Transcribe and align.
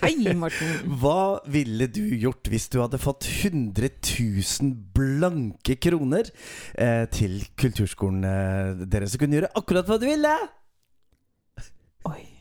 Hei, 0.00 0.32
Morten. 0.32 0.70
Hva 1.00 1.40
ville 1.52 1.84
du 1.92 2.02
gjort 2.16 2.48
hvis 2.48 2.70
du 2.72 2.78
hadde 2.80 3.00
fått 3.00 3.26
100 3.28 3.90
000 4.00 4.70
blanke 4.96 5.76
kroner 5.76 6.30
eh, 6.72 7.04
til 7.12 7.42
kulturskolen 7.60 8.24
eh, 8.24 8.86
deres? 8.86 9.12
Så 9.12 9.20
kunne 9.20 9.36
gjøre 9.36 9.52
akkurat 9.60 9.90
hva 9.90 10.00
du 10.00 10.08
ville! 10.08 10.32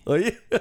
Oi. 0.08 0.32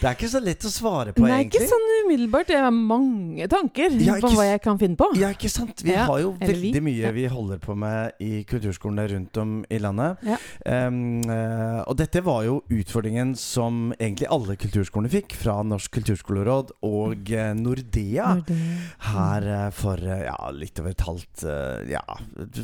Det 0.00 0.06
er 0.08 0.14
ikke 0.16 0.28
så 0.32 0.40
lett 0.40 0.64
å 0.64 0.70
svare 0.72 1.12
på, 1.12 1.20
Nei, 1.26 1.42
egentlig. 1.42 1.60
ikke 1.60 1.68
sånn 1.68 1.90
umiddelbart. 2.06 2.48
Jeg 2.48 2.62
har 2.64 2.72
mange 2.72 3.46
tanker 3.52 3.92
Ja, 4.00 4.14
på 4.22 4.30
hva 4.32 4.46
jeg 4.48 4.60
kan 4.64 4.78
finne 4.80 4.96
på. 4.96 5.10
Ja, 5.20 5.28
ikke 5.34 5.50
sant? 5.52 5.82
Vi 5.84 5.92
Ja, 5.92 6.06
har 6.08 6.22
jo 6.22 6.30
eller 6.40 6.54
vi. 6.56 6.70
veldig 6.72 6.82
mye 6.86 7.10
vi 7.12 7.26
holder 7.28 7.60
på 7.60 7.76
med 7.78 8.16
i 8.24 8.40
kulturskolene 8.48 9.04
rundt 9.12 9.36
om 9.42 9.52
i 9.68 9.78
landet. 9.82 10.24
Ja. 10.24 10.38
Eh, 10.64 11.82
og 11.84 11.98
dette 12.00 12.22
var 12.24 12.44
jo 12.46 12.56
utfordringen 12.72 13.34
som 13.38 13.92
egentlig 13.98 14.30
alle 14.32 14.56
kulturskolene 14.60 15.12
fikk, 15.12 15.36
fra 15.38 15.58
Norsk 15.66 15.92
kulturskoleråd 15.98 16.72
og 16.88 17.30
eh, 17.36 17.52
Nordea. 17.60 18.30
Her 19.10 19.48
eh, 19.58 19.68
for 19.76 20.00
ja, 20.00 20.38
litt 20.56 20.80
over 20.80 20.94
et 20.96 21.04
halvt 21.06 21.44
Ja, 21.92 22.02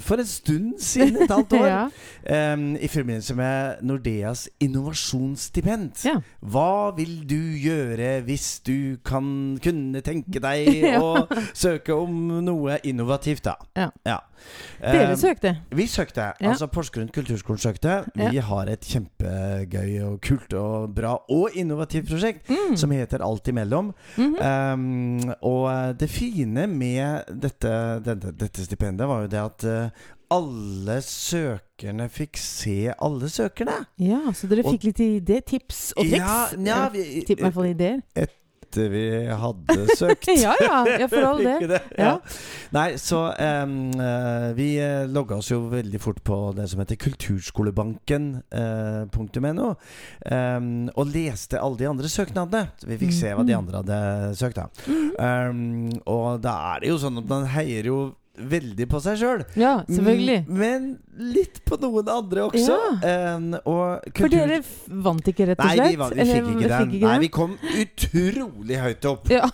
for 0.01 0.23
en 0.25 0.31
stund 0.33 0.81
siden. 0.83 1.21
Et 1.27 1.31
halvt 1.37 1.53
år. 1.61 1.71
Em, 2.37 2.73
I 2.81 2.89
forbindelse 2.91 3.37
med 3.39 3.85
Nordeas 3.87 4.47
innovasjonsstipend. 4.65 5.93
ja. 6.09 6.16
Hva 6.41 6.95
vil 6.97 7.27
du 7.29 7.39
gjøre 7.61 8.23
hvis 8.27 8.61
du 8.67 8.97
kan 9.05 9.59
kunne 9.63 10.01
tenke 10.07 10.41
deg 10.41 10.69
Ja. 10.97 11.01
å 11.01 11.27
søke 11.57 11.95
om 11.97 12.43
noe 12.45 12.79
innovativt, 12.87 13.45
da? 13.45 13.57
Ja. 13.77 14.21
Dere 14.81 15.11
Em, 15.11 15.17
søkte. 15.17 15.55
vi 15.75 15.87
søkte. 15.89 16.27
Ja. 16.41 16.51
Altså 16.53 16.67
Porsgrunn 16.71 17.09
kulturskole 17.09 17.59
søkte. 17.59 18.05
Vi 18.15 18.29
Ja. 18.37 18.43
har 18.43 18.69
et 18.69 18.85
kjempegøy 18.85 19.95
og 20.07 20.21
kult 20.23 20.53
og 20.55 20.95
bra 20.95 21.15
og 21.33 21.57
innovativt 21.57 22.07
prosjekt 22.11 22.49
Mm. 22.51 22.77
som 22.77 22.91
heter 22.91 23.23
Alt 23.25 23.49
imellom. 23.49 23.93
Mhm. 24.17 24.37
Um, 24.43 25.35
og 25.43 25.97
det 25.99 26.11
fine 26.11 26.67
med 26.69 27.25
dette, 27.41 28.03
dette, 28.05 28.31
dette 28.37 28.65
stipendet 28.67 29.09
var 29.09 29.23
jo 29.23 29.27
det 29.33 29.41
at 29.41 29.65
eh, 29.65 29.91
alle 30.31 31.01
søkerne 31.05 32.09
fikk 32.11 32.37
se 32.41 32.93
alle 32.99 33.29
søkerne. 33.31 33.85
Ja, 34.03 34.33
så 34.35 34.47
dere 34.51 34.65
Og- 34.65 34.73
fikk 34.75 34.85
litt 34.91 35.01
idé, 35.05 35.41
tips 35.47 35.93
og 35.97 36.03
triks? 36.05 36.19
Ja, 36.19 36.49
ja, 36.59 36.89
vi, 36.91 37.23
Tipp, 37.27 37.41
meg 37.47 37.53
for 37.55 37.65
ideer. 37.65 38.01
etter 38.17 38.89
vi 38.91 39.05
hadde 39.31 39.87
søkt. 39.97 40.27
ja, 40.43 40.55
ja, 40.61 40.85
ja, 40.99 41.07
for 41.09 41.23
all 41.25 41.39
del. 41.47 41.69
det. 41.71 41.81
Ja. 41.97 42.17
Nei, 42.75 42.97
så 43.01 43.21
um, 43.39 43.91
eh, 44.03 44.51
vi 44.59 44.67
eh, 44.83 45.07
logga 45.09 45.37
oss 45.39 45.49
jo 45.53 45.61
veldig 45.71 46.01
fort 46.03 46.19
på 46.27 46.41
det 46.57 46.67
som 46.69 46.81
heter 46.83 46.97
kulturskolebanken.no, 46.99 49.69
um, 50.33 50.89
og 50.97 51.07
leste 51.15 51.61
alle 51.63 51.77
de 51.81 51.87
andre 51.89 52.09
søknadene. 52.11 52.67
Vi 52.85 52.99
fikk 53.01 53.13
se 53.17 53.29
hva 53.33 53.45
de 53.47 53.53
Mhm. 53.55 53.59
andre 53.63 53.77
hadde 53.83 54.01
søkt, 54.37 54.57
da. 54.59 54.67
Um, 55.49 55.91
og 56.05 56.41
da 56.43 56.57
er 56.75 56.81
det 56.81 56.89
jo 56.91 56.99
sånn 56.99 57.19
at 57.23 57.29
man 57.31 57.47
heier 57.55 57.85
jo 57.89 58.01
veldig 58.39 58.87
på 58.91 59.01
seg 59.05 59.19
sjøl. 59.21 59.43
Ja, 59.59 59.79
selvfølgelig. 59.89 60.39
Men 60.49 60.89
litt 61.17 61.63
på 61.67 61.79
noen 61.81 62.09
andre 62.13 62.45
også. 62.47 62.77
Em, 63.07 63.49
og 63.65 64.05
For 64.17 64.33
dere 64.33 64.61
vant 65.05 65.31
ikke, 65.33 65.49
rett 65.51 65.61
og 65.61 65.69
Nei, 65.71 65.77
slett? 65.79 65.91
vi, 65.91 66.01
var, 66.01 66.17
vi 66.17 66.27
fikk 66.31 66.51
ikke 66.53 66.71
den. 66.73 66.93
fikk 66.93 67.07
Nei, 67.07 67.17
vi 67.23 67.31
kom 67.33 67.57
utrolig 67.83 68.81
høyt 68.83 69.09
opp, 69.11 69.31
Ja, 69.33 69.49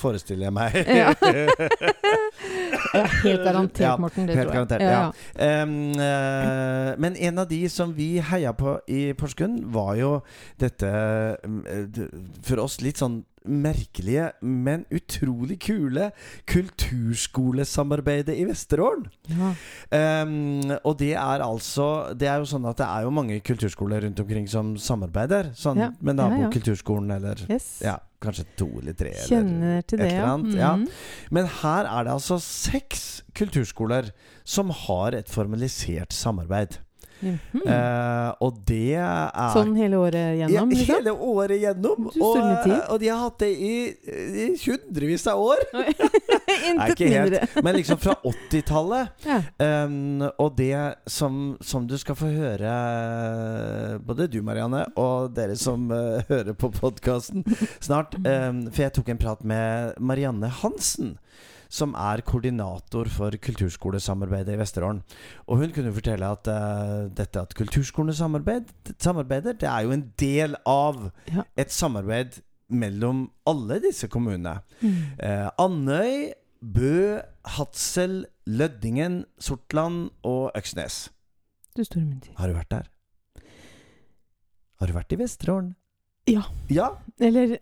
forestiller 0.00 0.48
jeg 0.48 0.56
meg. 0.56 0.80
Ja. 0.96 1.12
ja 2.94 3.02
helt 3.22 3.44
garantert, 3.44 4.00
Morten. 4.00 4.26
Det 4.28 4.36
helt 4.38 4.48
tror 4.48 4.54
jeg. 4.54 4.68
garantert, 4.68 4.82
ja. 4.82 5.62
Um, 5.62 5.74
uh, 6.00 6.94
men 7.02 7.16
en 7.28 7.42
av 7.42 7.48
de 7.50 7.60
som 7.72 7.92
vi 7.96 8.16
heia 8.22 8.54
på 8.56 8.78
i 8.88 9.10
Porsgrunn, 9.18 9.60
var 9.72 9.94
jo 9.98 10.10
dette 10.60 10.88
eh, 10.88 12.02
for 12.46 12.62
oss 12.64 12.80
litt 12.84 13.00
sånn 13.00 13.20
merkelige, 13.46 14.30
men 14.42 14.84
utrolig 14.94 15.58
kule 15.62 16.10
kulturskolesamarbeidet 16.46 18.34
i 18.36 18.44
Vesterålen. 18.48 19.06
ja. 19.30 19.52
Um, 20.22 20.72
og 20.84 20.96
det 20.98 21.12
er 21.14 21.42
altså 21.44 22.12
Det 22.18 22.26
er 22.28 22.40
jo 22.40 22.46
sånn 22.48 22.64
at 22.68 22.76
det 22.80 22.86
er 22.86 23.02
jo 23.06 23.10
mange 23.14 23.38
kulturskoler 23.44 24.02
rundt 24.04 24.20
omkring 24.20 24.48
som 24.50 24.74
samarbeider. 24.76 25.52
Sånn 25.54 25.78
Ja, 25.78 25.90
med 26.00 26.16
nabokulturskolen 26.18 27.10
eller 27.16 27.36
Yes. 27.50 27.80
ja, 27.84 27.98
kanskje 28.20 28.44
to 28.56 28.68
eller 28.80 28.92
tre. 28.98 29.12
Kjenner 29.28 29.82
til 29.86 30.00
et 30.00 30.08
det, 30.10 30.12
eller 30.12 30.58
ja. 30.58 30.72
Mm. 30.76 30.80
Mhm. 30.82 30.88
Men 31.30 31.46
her 31.62 31.84
er 31.86 32.04
det 32.04 32.12
altså 32.12 32.38
seks 32.40 33.22
kulturskoler 33.34 34.10
som 34.44 34.70
har 34.70 35.12
et 35.14 35.28
formalisert 35.28 36.12
samarbeid. 36.12 36.78
Eh, 37.24 38.30
og 38.44 38.58
det 38.68 38.96
er 39.00 39.52
Sånn 39.54 39.72
hele 39.78 39.98
året 40.00 40.36
gjennom, 40.36 40.54
ja, 40.54 40.64
liksom? 40.68 40.90
Hele 40.98 41.14
året 41.14 41.62
gjennom. 41.62 42.08
Og, 42.12 42.40
og 42.92 43.00
de 43.00 43.08
har 43.08 43.22
hatt 43.22 43.38
det 43.40 43.50
i, 43.54 43.74
i 44.44 44.48
hundrevis 44.60 45.26
av 45.32 45.40
år. 45.40 45.64
Intet 46.66 47.00
mindre. 47.00 47.42
Men 47.62 47.78
liksom 47.78 48.00
fra 48.02 48.16
80-tallet. 48.22 49.26
Ja. 49.26 49.40
Um, 49.86 50.26
og 50.28 50.56
det 50.58 50.76
som, 51.10 51.56
som 51.60 51.86
du 51.88 51.96
skal 52.00 52.18
få 52.18 52.30
høre, 52.32 52.76
både 54.06 54.28
du 54.30 54.40
Marianne 54.46 54.86
og 55.00 55.32
dere 55.36 55.56
som 55.58 55.88
uh, 55.92 56.22
hører 56.28 56.56
på 56.58 56.70
podkasten 56.74 57.44
snart 57.80 58.16
um, 58.22 58.66
For 58.70 58.86
jeg 58.86 58.96
tok 58.98 59.12
en 59.12 59.20
prat 59.20 59.44
med 59.46 59.96
Marianne 60.00 60.50
Hansen. 60.62 61.16
Som 61.68 61.94
er 61.98 62.22
koordinator 62.26 63.08
for 63.10 63.30
kulturskolesamarbeidet 63.42 64.54
i 64.54 64.58
Vesterålen. 64.60 65.02
Og 65.46 65.58
hun 65.62 65.72
kunne 65.74 65.92
fortelle 65.96 66.28
at 66.36 66.46
uh, 66.50 67.06
dette 67.16 67.40
at 67.42 67.54
kulturskolene 67.58 68.14
samarbeid, 68.14 68.70
samarbeider, 69.02 69.56
det 69.58 69.68
er 69.68 69.86
jo 69.86 69.94
en 69.96 70.12
del 70.20 70.56
av 70.66 71.10
Ja. 71.32 71.42
et 71.56 71.72
samarbeid 71.74 72.40
mellom 72.70 73.30
alle 73.46 73.80
disse 73.82 74.08
kommunene. 74.10 74.60
Mm. 74.82 74.94
Uh, 75.22 75.48
Andøy, 75.62 76.32
Bø, 76.62 77.20
Hadsel, 77.56 78.24
Lødingen, 78.46 79.24
Sortland 79.38 80.10
og 80.26 80.50
Øksnes. 80.56 81.10
Du 81.76 81.84
store 81.84 82.04
min 82.04 82.20
tid. 82.20 82.32
Har 82.38 82.48
du 82.48 82.54
vært 82.56 82.70
der? 82.70 82.86
Har 84.80 84.86
du 84.90 84.92
vært 84.96 85.12
i 85.12 85.18
Vesterålen? 85.20 85.74
Ja. 86.26 86.42
Ja? 86.68 86.86
Eller 87.22 87.52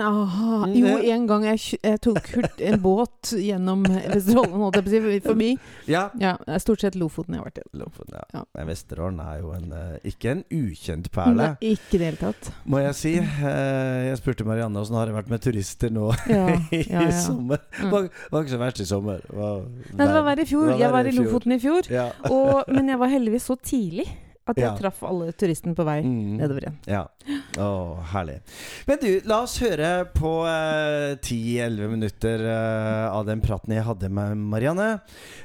aha, 0.00 0.66
Mm, 0.66 0.74
Jo, 0.78 0.92
en 1.12 1.26
gang 1.26 1.42
jeg, 1.44 1.78
jeg 1.82 1.98
tok 2.00 2.28
en 2.64 2.78
båt 2.80 3.32
gjennom 3.36 3.82
Vesterålen, 3.84 4.54
holdt 4.62 4.78
jeg 4.78 4.84
på 4.86 4.88
å 4.88 4.92
si, 4.94 5.18
forbi. 5.26 5.48
Ja. 5.90 6.04
Ja, 6.22 6.36
det 6.46 6.60
stort 6.62 6.80
sett 6.80 6.94
Lofoten 6.96 7.34
jeg 7.34 7.42
har 7.42 7.48
vært 7.50 7.58
i. 7.60 7.64
Lofoten, 7.76 8.14
ja. 8.16 8.22
Ja. 8.38 8.42
Men 8.56 8.70
Vesterålen 8.70 9.20
er 9.20 9.42
jo 9.42 9.50
en, 9.52 9.66
eh, 9.76 9.98
ikke 10.08 10.30
en 10.36 10.44
ukjent 10.54 11.10
perle, 11.12 11.34
Nei, 11.60 11.74
ikke 11.74 11.98
i 11.98 12.00
det 12.00 12.08
hele 12.12 12.22
tatt. 12.22 12.52
må 12.64 12.80
jeg 12.86 12.94
si. 13.02 13.14
Eh, 13.18 14.08
Jeg 14.12 14.16
spurte 14.22 14.46
Marianne 14.48 14.80
åssen 14.80 14.96
har 14.96 15.06
det 15.10 15.14
vært 15.18 15.28
med 15.34 15.42
turister 15.44 15.90
nå 15.92 16.08
i 16.72 17.12
sommer. 17.12 17.60
Det 17.82 17.90
Var, 17.92 18.08
var 18.30 18.42
ikke 18.46 18.54
så 18.56 18.62
verst 18.64 18.80
i 18.80 18.88
sommer. 18.88 19.20
Var 19.28 19.60
Nei, 19.92 20.06
det 20.06 20.12
var 20.14 20.24
verre 20.30 20.46
i 20.46 20.48
fjor. 20.54 20.66
Var 20.72 20.78
Jeg 20.86 20.92
var 20.96 21.04
i. 21.10 21.16
Lofoten 21.18 21.52
i 21.52 21.58
fjor. 21.60 21.90
Ja. 21.92 22.08
Og, 22.30 22.64
men 22.72 22.88
jeg 22.88 22.98
var 23.02 23.08
heldigvis 23.12 23.44
så 23.50 23.58
tidlig 23.60 24.06
at 24.52 24.58
jeg 24.60 24.68
Ja. 24.68 24.74
traff 24.78 25.02
alle 25.08 25.32
turistene 25.32 25.74
på 25.76 25.84
vei 25.88 25.98
Mm. 26.02 26.36
nedover 26.38 26.60
igjen. 26.66 26.76
Ja. 26.86 27.06
Å, 27.62 27.68
herlig. 28.12 28.38
Men 28.88 28.98
du, 29.02 29.08
la 29.28 29.42
oss 29.44 29.56
høre 29.62 29.90
på 30.14 30.32
eh, 30.48 31.14
10-11 31.22 31.88
minutter 31.92 32.42
eh, 32.46 33.08
av 33.12 33.26
den 33.28 33.40
praten 33.44 33.74
jeg 33.74 33.84
hadde 33.86 34.08
med 34.10 34.36
Marianne. 34.52 34.88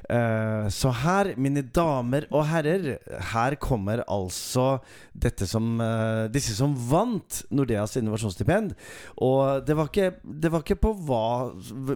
Eh, 0.10 0.68
så 0.74 0.92
her, 1.04 1.34
mine 1.38 1.62
damer 1.76 2.26
og 2.32 2.46
herrer, 2.50 2.98
her 3.34 3.56
kommer 3.62 4.04
altså 4.08 4.80
dette 5.18 5.48
som 5.50 5.80
eh, 5.82 6.28
disse 6.34 6.56
som 6.58 6.74
vant 6.90 7.44
Nordeas 7.52 7.98
innovasjonsstipend. 8.00 8.74
Og 9.22 9.66
det 9.68 9.76
var 9.78 9.90
ikke, 9.92 10.12
det 10.24 10.52
var 10.54 10.62
ikke 10.66 10.80
på 10.82 10.94
hva, 11.08 11.24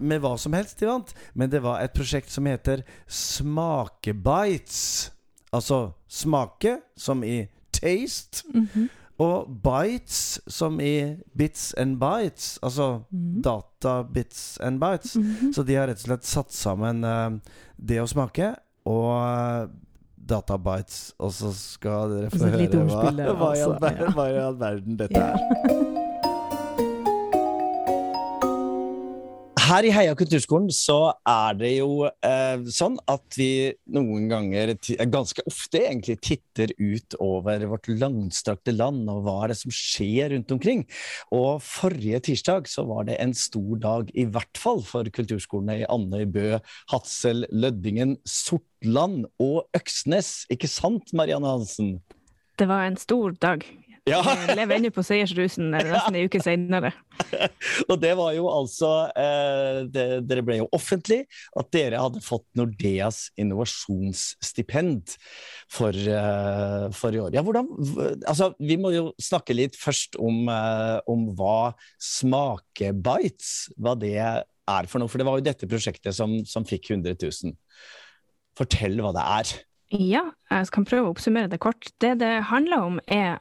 med 0.01 0.21
hva 0.23 0.35
som 0.41 0.53
helst 0.57 0.79
de 0.81 0.87
vant, 0.89 1.13
men 1.33 1.49
det 1.49 1.61
var 1.63 1.81
et 1.81 1.93
prosjekt 1.95 2.29
som 2.33 2.45
heter 2.49 2.83
Smakebites. 3.07 5.11
Altså 5.53 5.91
smake, 6.09 6.77
som 6.97 7.23
i 7.23 7.45
taste. 7.73 8.43
Mhm. 8.53 8.89
Og 9.21 9.47
bites, 9.63 10.39
som 10.47 10.79
i 10.81 11.15
bits 11.37 11.73
and 11.77 11.99
bites. 11.99 12.59
Altså 12.63 13.01
Mhm. 13.11 13.41
data 13.43 14.01
bits 14.13 14.57
and 14.61 14.79
bites. 14.79 15.15
Mhm. 15.15 15.53
Så 15.53 15.63
de 15.63 15.75
har 15.75 15.87
rett 15.87 15.99
og 16.01 16.07
slett 16.07 16.25
satt 16.25 16.51
sammen 16.53 17.03
uh, 17.03 17.29
det 17.77 17.99
å 18.01 18.07
smake 18.07 18.55
og 18.85 19.11
eh, 19.21 19.67
data 20.29 20.57
bites. 20.57 21.13
Og 21.19 21.31
så 21.31 21.51
skal 21.53 22.09
dere 22.09 22.29
få 22.31 22.37
høre 22.49 23.35
hva, 23.37 23.51
altså, 23.51 24.13
hva 24.15 24.25
i 24.31 24.37
all 24.41 24.57
verden 24.57 24.97
dette 24.97 25.17
er. 25.21 25.37
Her 29.71 29.85
i 29.87 29.91
Heia 29.95 30.11
kulturskolen 30.19 30.67
så 30.75 31.13
er 31.23 31.53
det 31.55 31.69
jo 31.77 32.03
eh, 32.03 32.63
sånn 32.75 32.97
at 33.07 33.37
vi 33.39 33.71
noen 33.95 34.25
ganger, 34.27 34.73
eh, 34.75 35.03
ganske 35.07 35.45
ofte 35.47 35.79
egentlig, 35.85 36.17
titter 36.27 36.73
ut 36.75 37.15
over 37.23 37.63
vårt 37.71 37.87
langstrakte 37.87 38.73
land 38.75 39.07
og 39.07 39.21
hva 39.23 39.37
er 39.45 39.53
det 39.53 39.57
som 39.61 39.71
skjer 39.71 40.33
rundt 40.33 40.51
omkring. 40.51 40.83
Og 41.31 41.63
forrige 41.63 42.19
tirsdag 42.27 42.67
så 42.67 42.83
var 42.89 43.07
det 43.07 43.15
en 43.23 43.31
stor 43.31 43.79
dag, 43.79 44.11
i 44.11 44.25
hvert 44.27 44.59
fall 44.59 44.83
for 44.83 45.07
kulturskolene 45.07 45.85
i 45.85 45.87
Andøy, 45.87 46.25
Bø, 46.35 46.49
Hadsel, 46.91 47.45
Lødingen, 47.55 48.17
Sortland 48.27 49.29
og 49.39 49.71
Øksnes. 49.79 50.49
Ikke 50.51 50.67
sant, 50.67 51.15
Marianne 51.15 51.47
Hansen? 51.47 52.01
Det 52.59 52.67
var 52.67 52.89
en 52.89 52.99
stor 52.99 53.39
dag. 53.39 53.63
Ja. 54.09 54.17
Jeg 54.25 54.55
lever 54.57 54.79
ennå 54.79 54.89
på 54.93 55.03
seiersrusen 55.05 55.75
eh, 55.77 55.85
nesten 55.91 56.15
en 56.17 56.25
uke 56.25 56.39
senere. 56.41 56.89
Og 57.91 57.99
det 58.01 58.15
var 58.17 58.31
jo 58.33 58.47
altså 58.49 58.89
eh, 59.13 59.83
det, 59.93 60.05
Dere 60.25 60.43
ble 60.45 60.57
jo 60.57 60.69
offentlig 60.73 61.19
at 61.57 61.69
dere 61.75 61.99
hadde 62.01 62.23
fått 62.25 62.47
Nordeas 62.57 63.27
innovasjonsstipend 63.41 65.13
for, 65.69 65.93
eh, 65.93 66.87
for 66.97 67.13
i 67.13 67.21
år. 67.21 67.35
Ja, 67.37 67.45
hvordan, 67.45 67.69
altså, 68.25 68.51
vi 68.57 68.79
må 68.81 68.93
jo 68.95 69.11
snakke 69.21 69.53
litt 69.57 69.77
først 69.77 70.17
om, 70.17 70.49
eh, 70.49 70.97
om 71.11 71.29
hva 71.37 71.75
Smakebites 72.01 73.69
hva 73.77 73.93
det 74.01 74.17
er 74.17 74.89
for 74.89 74.97
noe. 74.97 75.11
For 75.11 75.21
det 75.21 75.29
var 75.29 75.37
jo 75.37 75.45
dette 75.45 75.69
prosjektet 75.69 76.17
som, 76.17 76.39
som 76.49 76.65
fikk 76.65 76.89
100 76.95 77.19
000. 77.21 77.53
Fortell 78.57 78.97
hva 79.03 79.13
det 79.13 79.29
er. 79.37 79.53
Ja, 79.91 80.25
jeg 80.49 80.73
kan 80.73 80.89
prøve 80.89 81.09
å 81.09 81.13
oppsummere 81.13 81.51
det 81.51 81.61
kort. 81.61 81.93
Det 82.01 82.15
det 82.23 82.33
handler 82.49 82.89
om, 82.89 82.99
er 83.05 83.37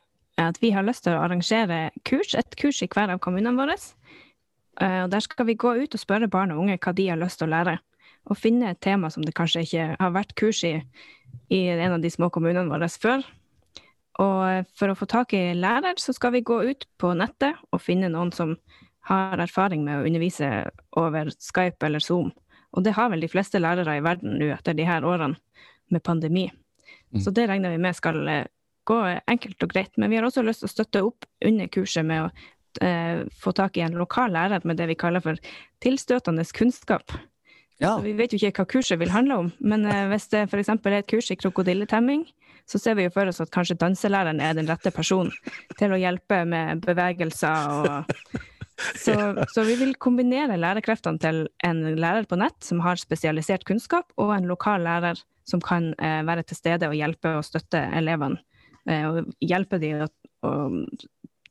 at 0.49 0.59
vi 0.63 0.73
har 0.75 0.87
lyst 0.87 1.05
til 1.05 1.17
å 1.17 1.23
arrangere 1.25 1.91
kurs, 2.09 2.35
et 2.35 2.57
kurs 2.57 2.83
i 2.83 2.89
hver 2.89 3.13
av 3.13 3.21
kommunene 3.21 3.57
våre. 3.59 3.77
Eh, 4.81 5.03
Og 5.05 5.11
der 5.11 5.21
skal 5.21 5.47
vi 5.47 5.55
gå 5.55 5.75
ut 5.83 5.95
og 5.95 6.01
spørre 6.01 6.31
barn 6.31 6.53
og 6.53 6.65
unge 6.65 6.79
hva 6.79 6.95
de 6.95 7.09
har 7.09 7.21
lyst 7.21 7.39
til 7.39 7.49
å 7.49 7.55
lære. 7.55 7.79
Og 8.31 8.37
finne 8.37 8.71
et 8.71 8.81
tema 8.81 9.11
som 9.11 9.25
det 9.25 9.35
kanskje 9.35 9.65
ikke 9.65 9.97
har 9.99 10.13
vært 10.13 10.35
kurs 10.37 10.65
i 10.65 10.83
i 11.51 11.69
en 11.69 11.93
av 11.93 12.01
de 12.01 12.11
små 12.11 12.31
kommunene 12.31 12.71
våre 12.71 12.89
før. 12.89 13.25
Og 14.21 14.69
for 14.77 14.93
å 14.93 14.99
få 14.99 15.09
tak 15.11 15.35
i 15.35 15.55
lærer, 15.57 15.97
så 15.99 16.13
skal 16.15 16.35
vi 16.35 16.45
gå 16.47 16.61
ut 16.69 16.87
på 17.01 17.13
nettet 17.17 17.59
og 17.73 17.83
finne 17.83 18.11
noen 18.13 18.33
som 18.35 18.57
har 19.09 19.41
erfaring 19.41 19.85
med 19.87 20.01
å 20.01 20.07
undervise 20.07 20.51
over 21.01 21.33
Skype 21.33 21.87
eller 21.87 22.05
Zoom. 22.05 22.31
Og 22.77 22.85
det 22.87 22.95
har 22.95 23.11
vel 23.11 23.25
de 23.25 23.31
fleste 23.31 23.59
lærere 23.59 23.97
i 23.99 24.05
verden 24.05 24.37
nå 24.39 24.51
etter 24.55 24.77
de 24.79 24.87
her 24.87 25.07
årene 25.07 25.39
med 25.91 26.05
pandemi. 26.07 26.51
Mm. 27.11 27.23
Så 27.25 27.33
det 27.35 27.49
regner 27.51 27.73
vi 27.73 27.81
med 27.83 27.97
skal 27.99 28.21
eh, 28.29 28.47
gå 28.89 29.01
enkelt 29.31 29.63
og 29.67 29.73
greit. 29.73 29.93
Men 29.97 30.11
vi 30.11 30.19
har 30.19 30.27
også 30.29 30.45
lyst 30.47 30.65
til 30.65 30.71
å 30.71 30.75
støtte 30.75 31.05
opp 31.07 31.29
under 31.45 31.71
kurset 31.73 32.07
med 32.07 32.27
å 32.27 32.31
eh, 32.85 33.25
få 33.43 33.53
tak 33.57 33.79
i 33.79 33.85
en 33.87 33.99
lokal 33.99 34.35
lærer 34.37 34.65
med 34.65 34.81
det 34.81 34.91
vi 34.91 34.99
kaller 34.99 35.25
for 35.25 35.41
tilstøtende 35.85 36.45
kunnskap. 36.57 37.15
Ja. 37.81 37.95
Vi 38.05 38.13
vet 38.13 38.35
jo 38.35 38.41
ikke 38.41 38.61
hva 38.61 38.69
kurset 38.75 39.01
vil 39.01 39.13
handle 39.13 39.39
om, 39.47 39.49
men 39.65 39.87
eh, 39.89 40.07
hvis 40.13 40.29
det 40.33 40.45
f.eks. 40.51 40.69
er 40.69 40.99
et 40.99 41.09
kurs 41.09 41.31
i 41.33 41.39
krokodilletemming, 41.41 42.27
så 42.69 42.79
ser 42.79 42.99
vi 42.99 43.07
jo 43.07 43.13
for 43.15 43.31
oss 43.31 43.41
at 43.43 43.51
kanskje 43.55 43.79
danselæreren 43.81 44.41
er 44.45 44.55
den 44.59 44.69
rette 44.69 44.93
personen 44.95 45.33
til 45.81 45.95
å 45.95 45.99
hjelpe 45.99 46.43
med 46.47 46.85
bevegelser 46.85 47.73
og 47.81 48.37
så, 49.01 49.15
så 49.49 49.65
vi 49.65 49.79
vil 49.81 49.97
kombinere 50.01 50.59
lærekreftene 50.61 51.21
til 51.21 51.43
en 51.67 51.83
lærer 51.97 52.29
på 52.29 52.39
nett 52.41 52.61
som 52.65 52.83
har 52.85 53.01
spesialisert 53.01 53.65
kunnskap, 53.69 54.13
og 54.21 54.35
en 54.37 54.49
lokal 54.51 54.85
lærer 54.85 55.25
som 55.49 55.63
kan 55.65 55.91
eh, 55.99 56.21
være 56.27 56.45
til 56.47 56.61
stede 56.61 56.89
og 56.89 56.97
hjelpe 56.97 57.33
og 57.39 57.49
støtte 57.49 57.81
elevene. 57.97 58.41
Eh, 58.89 59.07
og 59.09 59.33
hjelpe 59.45 59.81
dem 59.83 60.07
å, 60.07 60.11
å 60.47 60.55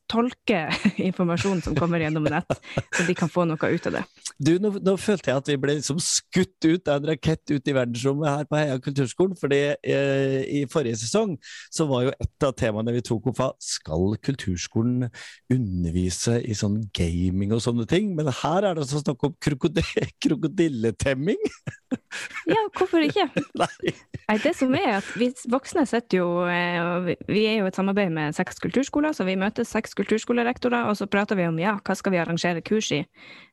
tolke 0.09 0.63
informasjonen 1.09 1.61
som 1.63 1.75
kommer 1.77 2.01
gjennom 2.01 2.25
nett, 2.29 2.57
så 2.95 3.05
de 3.07 3.15
kan 3.17 3.29
få 3.31 3.45
noe 3.47 3.69
ut 3.69 3.89
av 3.89 3.99
det. 3.99 4.03
Du, 4.39 4.53
nå, 4.61 4.71
nå 4.81 4.95
følte 5.01 5.31
jeg 5.31 5.41
at 5.41 5.49
vi 5.51 5.57
ble 5.61 5.75
liksom 5.77 5.99
skutt 6.01 6.65
ut 6.65 6.89
av 6.89 7.01
en 7.01 7.09
rakett 7.11 7.43
ut 7.51 7.67
i 7.67 7.75
verdensrommet 7.75 8.29
her 8.31 8.47
på 8.49 8.59
Heia 8.59 8.79
kulturskolen. 8.83 9.35
fordi 9.39 9.59
eh, 9.75 10.39
i 10.47 10.63
forrige 10.71 11.01
sesong 11.01 11.35
så 11.75 11.87
var 11.89 12.07
jo 12.07 12.15
et 12.15 12.47
av 12.47 12.55
temaene 12.57 12.95
vi 12.95 13.03
tok 13.05 13.29
opp 13.31 13.41
var 13.41 13.53
skal 13.63 14.15
kulturskolen 14.23 15.09
undervise 15.51 16.39
i 16.41 16.55
sånn 16.57 16.81
gaming 16.95 17.53
og 17.55 17.63
sånne 17.65 17.85
ting? 17.89 18.13
Men 18.17 18.31
her 18.41 18.63
er 18.63 18.77
det 18.77 18.87
altså 18.87 19.03
snakk 19.03 19.27
om 19.27 19.35
krokodilletemming. 19.45 21.43
Ja, 22.49 22.61
hvorfor 22.77 23.01
ikke? 23.05 23.27
Nei. 23.61 23.91
Nei, 24.29 24.37
det 24.43 24.51
som 24.57 24.73
er 24.77 24.99
at 24.99 25.07
Vi 25.17 25.27
voksne 25.49 25.83
sitter 25.89 26.19
jo 26.21 26.27
eh, 26.49 27.15
vi- 27.27 27.45
er 27.49 27.59
jo 27.63 27.67
et 27.69 27.77
samarbeid 27.77 28.11
med 28.13 28.35
seks 28.37 28.59
kulturskoler, 28.63 29.13
så 29.17 29.25
vi 29.27 29.35
møter 29.39 29.65
seks 29.67 29.93
kulturskolerektorer, 29.97 30.87
og 30.89 30.97
så 30.97 31.07
prater 31.09 31.37
vi 31.39 31.47
om 31.49 31.57
ja, 31.61 31.77
hva 31.81 31.95
skal 31.97 32.13
vi 32.13 32.21
arrangere 32.21 32.61
kurs 32.65 32.91
i. 32.95 33.03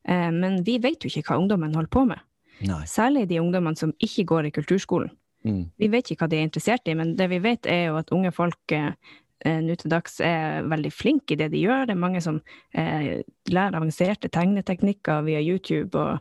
Eh, 0.08 0.30
Men 0.32 0.62
vi 0.64 0.78
vet 0.84 1.04
jo 1.04 1.08
ikke 1.12 1.30
hva 1.32 1.40
ungdommen 1.42 1.74
holder 1.76 1.92
på 1.92 2.06
med. 2.12 2.20
Nei. 2.64 2.82
Særlig 2.88 3.26
de 3.28 3.40
ungdommene 3.42 3.76
som 3.76 3.92
ikke 4.00 4.24
går 4.24 4.46
i 4.48 4.54
kulturskolen. 4.56 5.10
Mm. 5.46 5.66
Vi 5.78 5.88
vet 5.92 6.08
ikke 6.10 6.24
hva 6.24 6.30
de 6.32 6.38
er 6.40 6.46
interessert 6.48 6.88
i, 6.88 6.94
men 6.98 7.14
det 7.16 7.28
vi 7.30 7.38
vet 7.44 7.66
er 7.70 7.84
jo 7.90 7.98
at 8.00 8.08
unge 8.16 8.32
folk 8.34 8.72
eh, 8.74 8.92
nå 9.44 9.76
til 9.78 9.92
dags 9.92 10.16
er 10.24 10.64
veldig 10.66 10.90
flinke 10.90 11.36
i 11.36 11.38
det 11.38 11.50
de 11.52 11.60
gjør. 11.60 11.84
Det 11.86 11.92
er 11.94 12.00
mange 12.00 12.22
som 12.24 12.40
eh, 12.74 13.20
lærer 13.52 13.76
avanserte 13.78 14.30
tegneteknikker 14.32 15.22
via 15.28 15.42
YouTube, 15.44 15.92
og, 16.00 16.18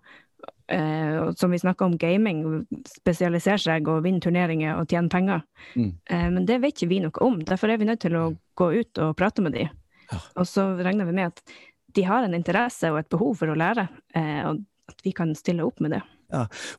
eh, 0.72 1.32
som 1.40 1.52
vi 1.52 1.60
snakker 1.60 1.86
om 1.86 1.98
gaming, 1.98 2.44
spesialisere 2.90 3.62
seg 3.62 3.90
og 3.92 4.04
vinner 4.06 4.24
turneringer 4.24 4.80
og 4.80 4.90
tjener 4.90 5.12
penger. 5.14 5.46
Mm. 5.76 5.92
Eh, 6.10 6.28
men 6.38 6.48
det 6.50 6.60
vet 6.64 6.76
ikke 6.76 6.92
vi 6.92 7.02
noe 7.04 7.26
om. 7.26 7.40
Derfor 7.46 7.74
er 7.74 7.82
vi 7.82 7.90
nødt 7.90 8.04
til 8.06 8.18
å 8.20 8.28
gå 8.58 8.72
ut 8.80 9.04
og 9.04 9.16
prate 9.20 9.46
med 9.46 9.58
dem. 9.58 9.72
Ja. 10.12 10.22
Og 10.42 10.50
så 10.50 10.70
regner 10.78 11.08
vi 11.10 11.18
med 11.18 11.34
at 11.34 11.56
de 11.96 12.04
har 12.06 12.26
en 12.26 12.36
interesse 12.38 12.92
og 12.92 13.00
et 13.00 13.12
behov 13.12 13.38
for 13.40 13.52
å 13.52 13.58
lære, 13.58 13.88
eh, 14.18 14.42
og 14.50 14.66
at 14.92 15.02
vi 15.06 15.16
kan 15.16 15.32
stille 15.38 15.66
opp 15.66 15.82
med 15.82 15.96
det. 15.96 16.04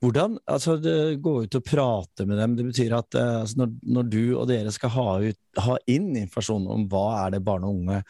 Hvordan 0.02 0.36
altså, 0.50 0.76
Gå 1.22 1.34
ut 1.46 1.56
og 1.58 1.64
prate 1.64 2.26
med 2.26 2.40
dem. 2.40 2.56
Det 2.58 2.66
betyr 2.66 2.96
at 2.98 3.16
eh, 3.18 3.34
altså, 3.42 3.60
når, 3.62 3.74
når 3.96 4.08
du 4.12 4.22
og 4.36 4.46
dere 4.50 4.72
skal 4.74 4.92
ha, 4.96 5.08
ut, 5.22 5.40
ha 5.62 5.76
inn 5.90 6.10
informasjon 6.14 6.66
om 6.72 6.86
hva 6.92 7.06
er 7.24 7.36
det 7.36 7.44
barn 7.46 7.66
og 7.66 7.80
unge 7.80 8.00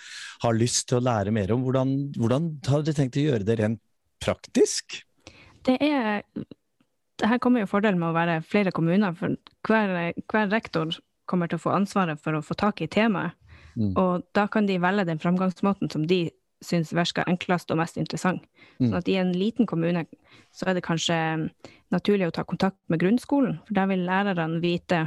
har 0.44 0.56
lyst 0.58 0.88
til 0.90 1.00
å 1.00 1.06
lære 1.06 1.34
mer 1.36 1.52
om, 1.54 1.66
hvordan, 1.66 1.96
hvordan 2.16 2.48
har 2.70 2.86
dere 2.86 2.98
tenkt 2.98 3.20
å 3.20 3.26
gjøre 3.26 3.46
det 3.46 3.58
rent 3.60 3.82
praktisk? 4.22 5.02
Det 5.66 5.76
er 5.82 6.22
det 7.16 7.28
her 7.30 7.40
kommer 7.40 7.62
jo 7.62 7.70
fordelen 7.70 8.00
med 8.00 8.12
å 8.12 8.16
være 8.16 8.40
flere 8.44 8.72
kommuner, 8.76 9.14
for 9.16 9.36
hver, 9.66 10.12
hver 10.28 10.50
rektor 10.52 10.98
kommer 11.26 11.48
til 11.48 11.58
å 11.58 11.64
få 11.64 11.74
ansvaret 11.76 12.20
for 12.22 12.36
å 12.36 12.44
få 12.44 12.56
tak 12.58 12.82
i 12.84 12.90
temaet. 12.92 13.36
Mm. 13.76 13.92
Og 14.00 14.24
da 14.36 14.46
kan 14.52 14.68
de 14.68 14.78
velge 14.80 15.06
den 15.08 15.20
framgangsmåten 15.20 15.90
som 15.92 16.06
de 16.08 16.26
syns 16.64 16.92
virker 16.96 17.26
enklest 17.28 17.72
og 17.72 17.80
mest 17.80 17.98
interessant. 18.00 18.44
Mm. 18.78 18.88
Sånn 18.88 18.98
at 19.00 19.10
i 19.12 19.18
en 19.20 19.32
liten 19.36 19.68
kommune 19.68 20.06
så 20.56 20.70
er 20.70 20.78
det 20.78 20.84
kanskje 20.86 21.18
naturlig 21.92 22.30
å 22.30 22.36
ta 22.36 22.46
kontakt 22.48 22.78
med 22.92 23.02
grunnskolen, 23.02 23.58
for 23.66 23.76
der 23.76 23.90
vil 23.90 24.06
lærerne 24.08 24.62
vite 24.62 25.02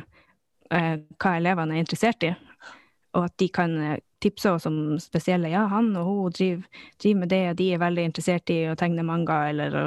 eh, 0.70 0.96
hva 1.18 1.34
elevene 1.38 1.78
er 1.78 1.86
interessert 1.86 2.26
i, 2.26 2.34
og 3.18 3.26
at 3.26 3.38
de 3.42 3.50
kan 3.54 3.76
eh, 4.20 4.24
tipse 4.24 4.52
oss 4.52 4.66
om 4.66 5.00
spesielle 5.00 5.50
Ja, 5.50 5.66
han 5.72 5.96
og 5.98 6.06
hun 6.06 6.32
driver, 6.36 6.86
driver 7.02 7.20
med 7.20 7.30
det, 7.30 7.42
og 7.50 7.60
de 7.60 7.74
er 7.74 7.84
veldig 7.84 8.08
interessert 8.10 8.50
i 8.54 8.60
å 8.70 8.76
tegne 8.80 9.04
manga 9.04 9.50
eller 9.50 9.78
å, 9.80 9.86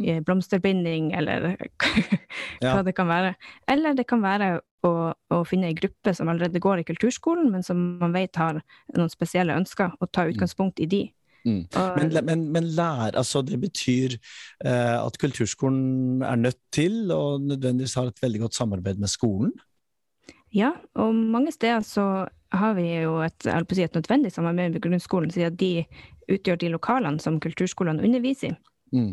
i 0.00 0.20
blomsterbinding, 0.20 1.12
eller 1.14 1.54
Ja. 2.62 2.74
hva 2.74 2.84
det 2.86 2.94
kan 2.96 3.08
være. 3.08 3.34
Eller 3.70 3.94
det 3.94 4.06
kan 4.10 4.22
være 4.24 4.60
å, 4.84 4.94
å 5.12 5.42
finne 5.48 5.70
ei 5.70 5.76
gruppe 5.78 6.14
som 6.14 6.28
allerede 6.28 6.62
går 6.62 6.82
i 6.82 6.86
kulturskolen, 6.88 7.50
men 7.52 7.62
som 7.66 7.98
man 8.00 8.14
vet 8.14 8.36
har 8.36 8.62
noen 8.96 9.12
spesielle 9.12 9.56
ønsker, 9.56 9.94
og 10.00 10.10
ta 10.12 10.26
utgangspunkt 10.30 10.82
i 10.82 10.88
de. 10.90 11.04
Mm. 11.44 11.66
Men, 11.74 12.24
men, 12.24 12.44
men 12.54 12.68
lær, 12.72 13.12
altså 13.12 13.42
det 13.44 13.58
betyr 13.60 14.16
eh, 14.64 14.96
at 14.96 15.18
kulturskolen 15.20 16.22
er 16.24 16.40
nødt 16.40 16.60
til 16.72 17.12
og 17.12 17.44
nødvendigvis 17.44 17.98
har 18.00 18.08
et 18.08 18.22
veldig 18.22 18.46
godt 18.46 18.56
samarbeid 18.56 19.02
med 19.02 19.12
skolen? 19.12 19.52
Ja, 20.54 20.70
og 20.94 21.14
mange 21.14 21.52
steder 21.52 21.84
så 21.84 22.06
har 22.60 22.74
vi 22.78 22.86
jo 23.02 23.18
et, 23.24 23.36
si, 23.44 23.82
et 23.82 23.96
nødvendig 23.96 24.32
samarbeid 24.32 24.76
med 24.76 24.84
grunnskolen, 24.84 25.30
siden 25.30 25.56
de 25.60 25.84
utgjør 26.30 26.60
de 26.60 26.70
lokalene 26.72 27.20
som 27.20 27.40
kulturskolene 27.40 28.04
underviser 28.04 28.54
i. 28.54 28.56
Mm. 28.94 29.12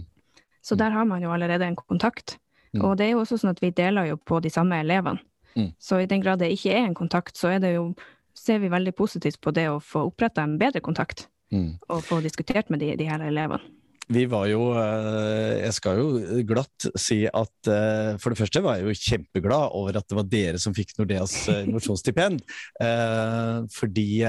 Så 0.61 0.77
der 0.77 0.93
har 0.93 1.05
man 1.09 1.23
jo 1.23 1.33
allerede 1.33 1.65
en 1.65 1.75
kontakt. 1.75 2.37
Mm. 2.73 2.85
Og 2.85 2.97
det 2.97 3.05
er 3.05 3.11
jo 3.15 3.23
også 3.23 3.39
sånn 3.41 3.53
at 3.55 3.61
vi 3.63 3.73
deler 3.75 4.11
jo 4.11 4.17
på 4.17 4.39
de 4.43 4.51
samme 4.53 4.79
elevene. 4.79 5.19
Mm. 5.55 5.73
Så 5.79 5.99
i 5.99 6.07
den 6.07 6.21
grad 6.23 6.39
det 6.39 6.51
ikke 6.53 6.71
er 6.71 6.85
en 6.85 6.95
kontakt, 6.95 7.35
så 7.37 7.57
det 7.59 7.73
jo, 7.73 7.91
ser 8.37 8.61
vi 8.63 8.71
veldig 8.71 8.93
positivt 8.95 9.41
på 9.43 9.51
det 9.51 9.67
å 9.69 9.81
få 9.83 10.05
oppretta 10.11 10.45
en 10.45 10.57
bedre 10.61 10.79
kontakt. 10.83 11.27
Mm. 11.51 11.75
Og 11.91 12.05
få 12.07 12.21
diskutert 12.23 12.69
med 12.71 12.79
de, 12.79 12.93
de 12.95 13.09
her 13.09 13.23
elevene. 13.27 13.65
Vi 14.11 14.25
var 14.27 14.47
jo 14.49 14.71
eh, 14.75 15.61
Jeg 15.61 15.75
skal 15.77 15.99
jo 16.01 16.41
glatt 16.47 16.87
si 16.99 17.23
at 17.27 17.69
eh, 17.69 18.17
for 18.21 18.33
det 18.33 18.39
første 18.41 18.63
var 18.63 18.79
jeg 18.79 18.89
jo 18.89 19.11
kjempeglad 19.11 19.75
over 19.77 19.99
at 19.99 20.07
det 20.09 20.17
var 20.17 20.27
dere 20.27 20.59
som 20.61 20.75
fikk 20.75 20.95
Nordeas 20.99 21.37
innovasjonsstipend. 21.61 22.43
Eh, 22.81 23.57
Fordi 23.73 24.23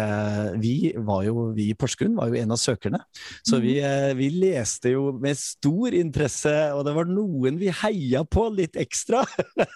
vi 0.61 0.93
var 1.07 1.23
jo 1.25 1.45
Vi 1.57 1.69
i 1.71 1.77
Porsgrunn 1.79 2.15
var 2.19 2.31
jo 2.31 2.37
en 2.41 2.53
av 2.53 2.59
søkerne. 2.61 2.99
Så 3.47 3.59
vi, 3.63 3.77
eh, 3.81 4.13
vi 4.19 4.29
leste 4.35 4.93
jo 4.93 5.07
med 5.23 5.39
stor 5.39 5.95
interesse, 5.97 6.53
og 6.77 6.85
det 6.87 6.95
var 6.97 7.09
noen 7.09 7.57
vi 7.61 7.71
heia 7.83 8.23
på 8.29 8.45
litt 8.53 8.77
ekstra. 8.81 9.23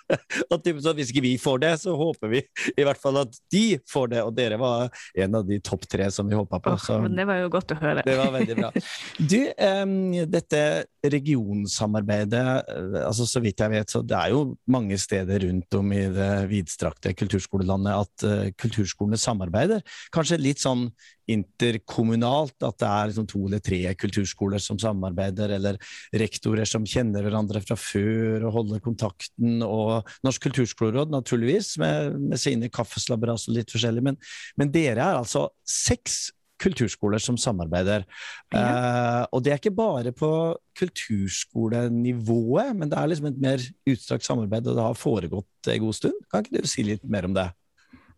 At 0.52 0.68
så 0.82 0.94
hvis 0.96 1.12
ikke 1.12 1.24
vi 1.24 1.34
får 1.40 1.62
det, 1.64 1.72
så 1.82 1.94
håper 1.98 2.32
vi 2.34 2.42
i 2.76 2.86
hvert 2.86 3.00
fall 3.00 3.22
at 3.22 3.38
de 3.52 3.78
får 3.88 4.12
det. 4.12 4.22
Og 4.26 4.34
dere 4.36 4.60
var 4.60 4.90
en 5.24 5.40
av 5.40 5.46
de 5.48 5.58
topp 5.64 5.86
tre 5.90 6.10
som 6.12 6.28
vi 6.28 6.36
håpa 6.36 6.60
på. 6.62 6.76
Så 6.82 6.98
men 7.02 7.16
det 7.18 7.26
var 7.28 7.40
jo 7.40 7.50
godt 7.52 7.74
å 7.74 7.80
høre. 7.80 8.04
det 8.06 8.18
var 8.18 8.34
veldig 8.34 8.58
bra. 8.60 8.72
Du, 9.32 9.38
em, 9.62 9.95
dette 10.30 10.60
regionsamarbeidet, 11.06 12.44
eh, 12.68 13.00
altså 13.06 13.26
så 13.28 13.42
vidt 13.42 13.60
jeg 13.62 13.72
vet, 13.72 13.90
så 13.90 14.02
det 14.02 14.16
er 14.18 14.32
jo 14.34 14.56
mange 14.70 14.98
steder 15.00 15.44
rundt 15.46 15.76
om 15.78 15.92
i 15.94 16.04
det 16.12 16.30
vidstrakte 16.50 17.14
kulturskolelandet 17.16 17.92
at 17.94 18.26
uh, 18.26 18.48
kulturskolene 18.58 19.18
samarbeider. 19.20 19.84
Kanskje 20.14 20.40
litt 20.40 20.62
sånn 20.62 20.88
interkommunalt, 21.30 22.54
at 22.62 22.78
det 22.78 22.88
er 22.88 23.10
liksom 23.10 23.26
to 23.30 23.40
eller 23.48 23.62
tre 23.64 23.80
kulturskoler 23.98 24.62
som 24.62 24.78
samarbeider, 24.78 25.56
eller 25.56 25.78
rektorer 26.14 26.68
som 26.68 26.86
kjenner 26.86 27.26
hverandre 27.26 27.62
fra 27.64 27.78
før 27.78 28.46
og 28.46 28.54
holder 28.60 28.84
kontakten, 28.84 29.58
og 29.66 30.06
Norsk 30.26 30.46
kulturskoleråd 30.48 31.14
naturligvis, 31.14 31.74
med, 31.82 32.14
med 32.30 32.42
sine 32.42 32.70
kaffeslabberas 32.72 33.48
og 33.50 33.58
litt 33.58 33.74
forskjellig. 33.74 34.06
Men, 34.06 34.20
men 34.58 34.72
dere 34.74 35.02
er 35.02 35.20
altså 35.20 35.48
seks 35.66 36.28
kulturskoler 36.62 37.20
som 37.22 37.38
samarbeider. 37.40 38.06
Ja. 38.54 38.62
Uh, 38.62 39.22
og 39.36 39.44
det 39.44 39.52
er 39.52 39.60
ikke 39.60 39.76
bare 39.76 40.12
på 40.16 40.30
kulturskolenivået, 40.78 42.72
men 42.76 42.90
det 42.90 42.98
er 42.98 43.12
liksom 43.12 43.30
et 43.32 43.42
mer 43.42 43.58
utstrakt 43.90 44.26
samarbeid, 44.26 44.66
og 44.66 44.76
det 44.76 44.88
har 44.88 44.98
foregått 44.98 45.72
en 45.72 45.84
god 45.84 45.94
stund. 46.00 46.18
Kan 46.32 46.44
ikke 46.44 46.64
du 46.64 46.70
si 46.70 46.82
litt 46.86 47.04
mer 47.04 47.24
om 47.28 47.34
det? 47.36 47.48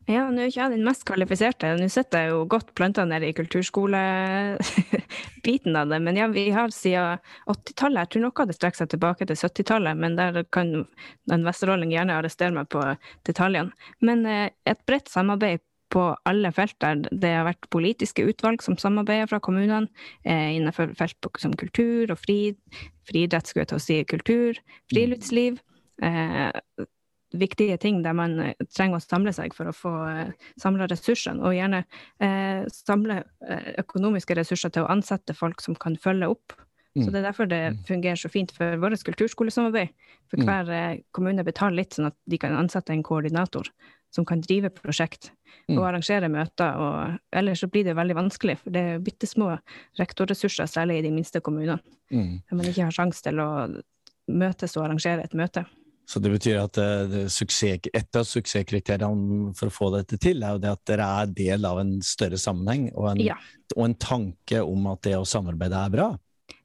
Ja, 0.08 0.22
nå 0.32 0.40
er 0.40 0.48
ikke 0.48 0.62
jeg 0.62 0.72
den 0.72 0.86
mest 0.86 1.02
kvalifiserte. 1.04 1.68
Nå 1.76 1.84
sitter 1.92 2.22
jeg 2.22 2.30
jo 2.32 2.46
godt 2.48 2.70
planta 2.78 3.02
nede 3.04 3.28
i 3.28 3.34
kulturskolebiten 3.36 5.76
av 5.76 5.92
det. 5.92 5.98
Men 6.06 6.16
ja, 6.16 6.26
vi 6.32 6.48
har 6.54 6.70
siden 6.72 7.20
80-tallet. 7.44 8.00
Jeg 8.00 8.08
tror 8.14 8.22
noe 8.24 8.40
av 8.40 8.48
det 8.48 8.56
strekker 8.56 8.80
seg 8.80 8.88
tilbake 8.94 9.28
til 9.28 9.36
70-tallet, 9.36 9.92
men 10.00 10.16
der 10.16 10.32
kan 10.48 10.88
en 11.34 11.44
vesteråling 11.44 11.92
gjerne 11.92 12.16
arrestere 12.16 12.56
meg 12.56 12.72
på 12.72 12.80
detaljene. 13.28 13.68
Men 14.00 14.24
eh, 14.24 14.48
et 14.64 14.80
bredt 14.88 15.12
samarbeid 15.12 15.60
på 15.92 16.04
alle 16.28 16.52
felter. 16.54 17.02
Det 17.10 17.32
har 17.34 17.46
vært 17.48 17.70
politiske 17.72 18.24
utvalg 18.28 18.62
som 18.64 18.78
samarbeider 18.80 19.30
fra 19.30 19.40
kommunene 19.44 19.88
eh, 20.24 20.56
innenfor 20.58 20.92
felt 20.98 21.30
som 21.40 21.56
kultur 21.58 22.12
og 22.12 22.20
fri, 22.20 22.54
friidrett, 23.08 23.48
skulle 23.48 23.66
jeg 23.66 23.72
til 23.72 23.80
å 23.80 23.86
si, 23.86 23.98
kultur, 24.08 24.60
friluftsliv. 24.92 25.60
Eh, 26.04 26.86
viktige 27.36 27.76
ting 27.76 28.02
der 28.04 28.16
man 28.16 28.38
eh, 28.40 28.68
trenger 28.74 29.00
å 29.00 29.04
samle 29.04 29.34
seg 29.36 29.56
for 29.56 29.70
å 29.70 29.76
få 29.76 29.94
eh, 30.08 30.30
samla 30.60 30.88
ressursene, 30.90 31.42
og 31.44 31.56
gjerne 31.56 31.82
eh, 32.24 32.64
samle 32.72 33.22
eh, 33.48 33.74
økonomiske 33.84 34.38
ressurser 34.38 34.72
til 34.74 34.86
å 34.86 34.92
ansette 34.92 35.36
folk 35.36 35.64
som 35.64 35.76
kan 35.78 35.98
følge 36.00 36.30
opp. 36.32 36.56
Mm. 36.96 37.04
Så 37.04 37.10
Det 37.10 37.18
er 37.18 37.28
derfor 37.28 37.46
det 37.50 37.62
mm. 37.74 37.82
fungerer 37.88 38.16
så 38.16 38.30
fint 38.32 38.52
for 38.54 38.80
vårt 38.80 39.04
kulturskolesamarbeid. 39.04 39.92
For 40.30 40.40
mm. 40.40 40.48
hver 40.48 40.72
eh, 40.74 41.00
kommune 41.12 41.44
betaler 41.46 41.82
litt, 41.82 41.94
sånn 41.94 42.10
at 42.10 42.16
de 42.26 42.40
kan 42.40 42.56
ansette 42.56 42.94
en 42.94 43.04
koordinator 43.06 43.68
som 44.14 44.26
kan 44.28 44.40
drive 44.44 44.70
prosjekt 44.74 45.30
og 45.68 45.78
mm. 45.78 45.84
arrangere 45.84 46.30
møter. 46.32 46.78
Og, 46.80 47.18
ellers 47.36 47.64
så 47.64 47.70
blir 47.72 47.86
det 47.88 47.96
veldig 47.98 48.16
vanskelig, 48.18 48.58
for 48.62 48.74
det 48.74 48.84
er 48.84 49.04
bitte 49.04 49.28
små 49.28 49.52
rektorressurser, 50.00 50.70
særlig 50.70 51.00
i 51.00 51.08
de 51.08 51.14
minste 51.14 51.42
kommunene. 51.44 51.80
Mm. 52.12 52.38
Der 52.48 52.60
man 52.60 52.70
ikke 52.70 52.88
har 52.88 52.94
sjanse 52.94 53.24
til 53.26 53.42
å 53.42 53.50
møtes 54.28 54.76
og 54.76 54.86
arrangere 54.86 55.24
et 55.24 55.36
møte. 55.36 55.64
Så 56.08 56.22
det 56.24 56.30
betyr 56.32 56.62
at 56.62 56.72
det, 56.72 56.92
det 57.12 57.22
suksess, 57.32 57.90
et 57.92 58.16
av 58.16 58.24
suksesskriteriene 58.24 59.50
for 59.56 59.68
å 59.68 59.74
få 59.74 59.90
dette 59.92 60.16
til, 60.20 60.40
er 60.40 60.56
jo 60.56 60.62
det 60.62 60.70
at 60.72 60.84
dere 60.88 61.08
er 61.20 61.34
del 61.36 61.68
av 61.68 61.82
en 61.82 61.98
større 62.04 62.40
sammenheng, 62.40 62.86
og 62.94 63.10
en, 63.10 63.20
ja. 63.26 63.36
og 63.76 63.90
en 63.90 63.96
tanke 64.00 64.62
om 64.64 64.88
at 64.94 65.02
det 65.04 65.18
å 65.18 65.28
samarbeide 65.28 65.82
er 65.84 65.92
bra? 65.92 66.08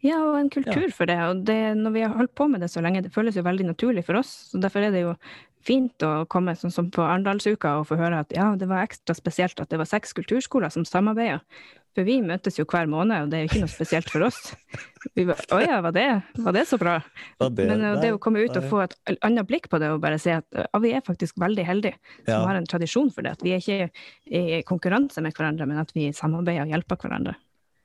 Ja, 0.04 0.22
og 0.30 0.38
en 0.40 0.52
kultur 0.52 0.86
ja. 0.86 0.94
for 0.96 1.12
det. 1.12 1.18
Og 1.28 1.44
det, 1.48 1.58
når 1.80 1.96
vi 1.96 2.06
har 2.06 2.16
holdt 2.16 2.34
på 2.40 2.48
med 2.52 2.64
det 2.64 2.72
så 2.72 2.84
lenge, 2.84 3.04
det 3.04 3.12
føles 3.12 3.36
jo 3.36 3.44
veldig 3.44 3.68
naturlig 3.68 4.06
for 4.08 4.20
oss. 4.20 4.32
så 4.52 4.64
Derfor 4.64 4.88
er 4.88 4.96
det 4.96 5.04
jo 5.04 5.14
fint 5.66 6.06
å 6.06 6.26
komme 6.32 6.56
sånn 6.60 6.74
som 6.74 6.90
på 6.94 7.04
Arendalsuka 7.06 7.78
og 7.80 7.88
få 7.90 8.00
høre 8.00 8.24
at 8.24 8.34
ja, 8.36 8.52
det 8.60 8.68
var 8.72 8.86
ekstra 8.86 9.16
spesielt 9.18 9.60
at 9.64 9.72
det 9.72 9.80
var 9.82 9.90
seks 9.90 10.16
kulturskoler 10.18 10.74
som 10.74 10.86
samarbeider. 10.88 11.44
For 11.94 12.08
vi 12.08 12.16
møtes 12.26 12.56
jo 12.58 12.66
hver 12.66 12.88
måned, 12.90 13.26
og 13.26 13.30
det 13.30 13.38
er 13.38 13.44
jo 13.44 13.50
ikke 13.52 13.62
noe 13.62 13.70
spesielt 13.70 14.10
for 14.10 14.26
oss. 14.26 14.40
Vi 15.14 15.28
var, 15.30 15.38
Å 15.54 15.60
ja, 15.62 15.78
var 15.86 15.94
det, 15.94 16.08
var 16.42 16.56
det 16.56 16.64
så 16.66 16.80
bra? 16.82 16.96
Det, 17.38 17.68
Men 17.70 17.84
det 18.02 18.10
å 18.16 18.20
komme 18.22 18.42
ut 18.42 18.56
og 18.58 18.66
få 18.72 18.80
et 18.88 18.96
annet 19.22 19.46
blikk 19.46 19.68
på 19.70 19.78
det 19.82 19.92
og 19.94 20.02
bare 20.02 20.18
se 20.22 20.34
at 20.40 20.48
ja, 20.58 20.80
vi 20.82 20.94
er 20.98 21.06
faktisk 21.06 21.38
veldig 21.44 21.66
heldige 21.68 22.00
som 22.24 22.34
ja. 22.34 22.40
har 22.48 22.58
en 22.58 22.70
tradisjon 22.70 23.12
for 23.14 23.26
det. 23.26 23.36
At 23.38 23.46
vi 23.46 23.54
er 23.54 23.62
ikke 23.62 23.92
i 24.26 24.64
konkurranse 24.66 25.22
med 25.22 25.38
hverandre, 25.38 25.68
men 25.70 25.84
at 25.84 25.94
vi 25.94 26.10
samarbeider 26.18 26.66
og 26.66 26.74
hjelper 26.74 27.02
hverandre. 27.04 27.36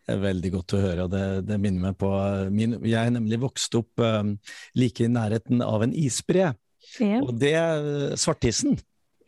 Det 0.08 0.14
er 0.16 0.24
veldig 0.24 0.50
godt 0.54 0.72
å 0.72 0.80
høre, 0.80 1.04
og 1.04 1.12
det, 1.12 1.24
det 1.44 1.58
minner 1.60 1.90
meg 1.90 1.98
på 2.00 2.08
min, 2.48 2.78
Jeg 2.88 3.12
nemlig 3.12 3.42
vokst 3.42 3.74
opp 3.76 4.00
um, 4.00 4.38
like 4.72 5.04
i 5.04 5.10
nærheten 5.12 5.60
av 5.60 5.84
en 5.84 5.92
isbre. 5.92 6.54
Ja. 7.00 7.20
Og 7.22 7.34
det 7.38 7.56
Svarttissen. 8.20 8.78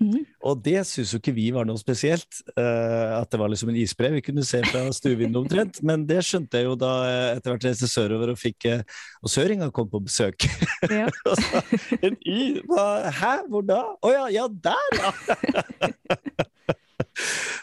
Mm. 0.01 0.23
Og 0.49 0.61
det 0.65 0.81
syns 0.89 1.11
jo 1.13 1.19
ikke 1.21 1.35
vi 1.37 1.51
var 1.53 1.67
noe 1.69 1.77
spesielt, 1.77 2.39
uh, 2.55 3.19
at 3.19 3.29
det 3.29 3.41
var 3.41 3.51
liksom 3.53 3.69
en 3.69 3.81
isbre 3.83 4.09
vi 4.15 4.23
kunne 4.25 4.45
se 4.49 4.63
fra 4.65 4.87
stuevinduet 4.97 5.43
omtrent. 5.43 5.81
Men 5.89 6.07
det 6.09 6.23
skjønte 6.25 6.57
jeg 6.57 6.71
jo 6.71 6.77
da 6.81 6.93
jeg 7.05 7.35
etter 7.37 7.53
hvert 7.53 7.67
reiste 7.69 7.91
sørover 7.91 8.33
og 8.33 8.41
fikk 8.41 8.69
uh, 8.73 8.81
Og 9.21 9.33
søringa 9.33 9.69
kom 9.77 9.91
på 9.93 10.01
besøk. 10.07 10.49
Ja. 10.89 11.05
og 11.29 11.37
sa 11.37 11.61
en 12.01 12.17
y... 12.25 12.63
Hva, 12.71 12.87
hæ, 13.13 13.35
hvor 13.53 13.67
da? 13.69 13.83
Å 14.01 14.09
oh, 14.09 14.15
ja, 14.15 14.25
ja, 14.41 14.49
der, 14.49 14.89
ja! 14.97 15.13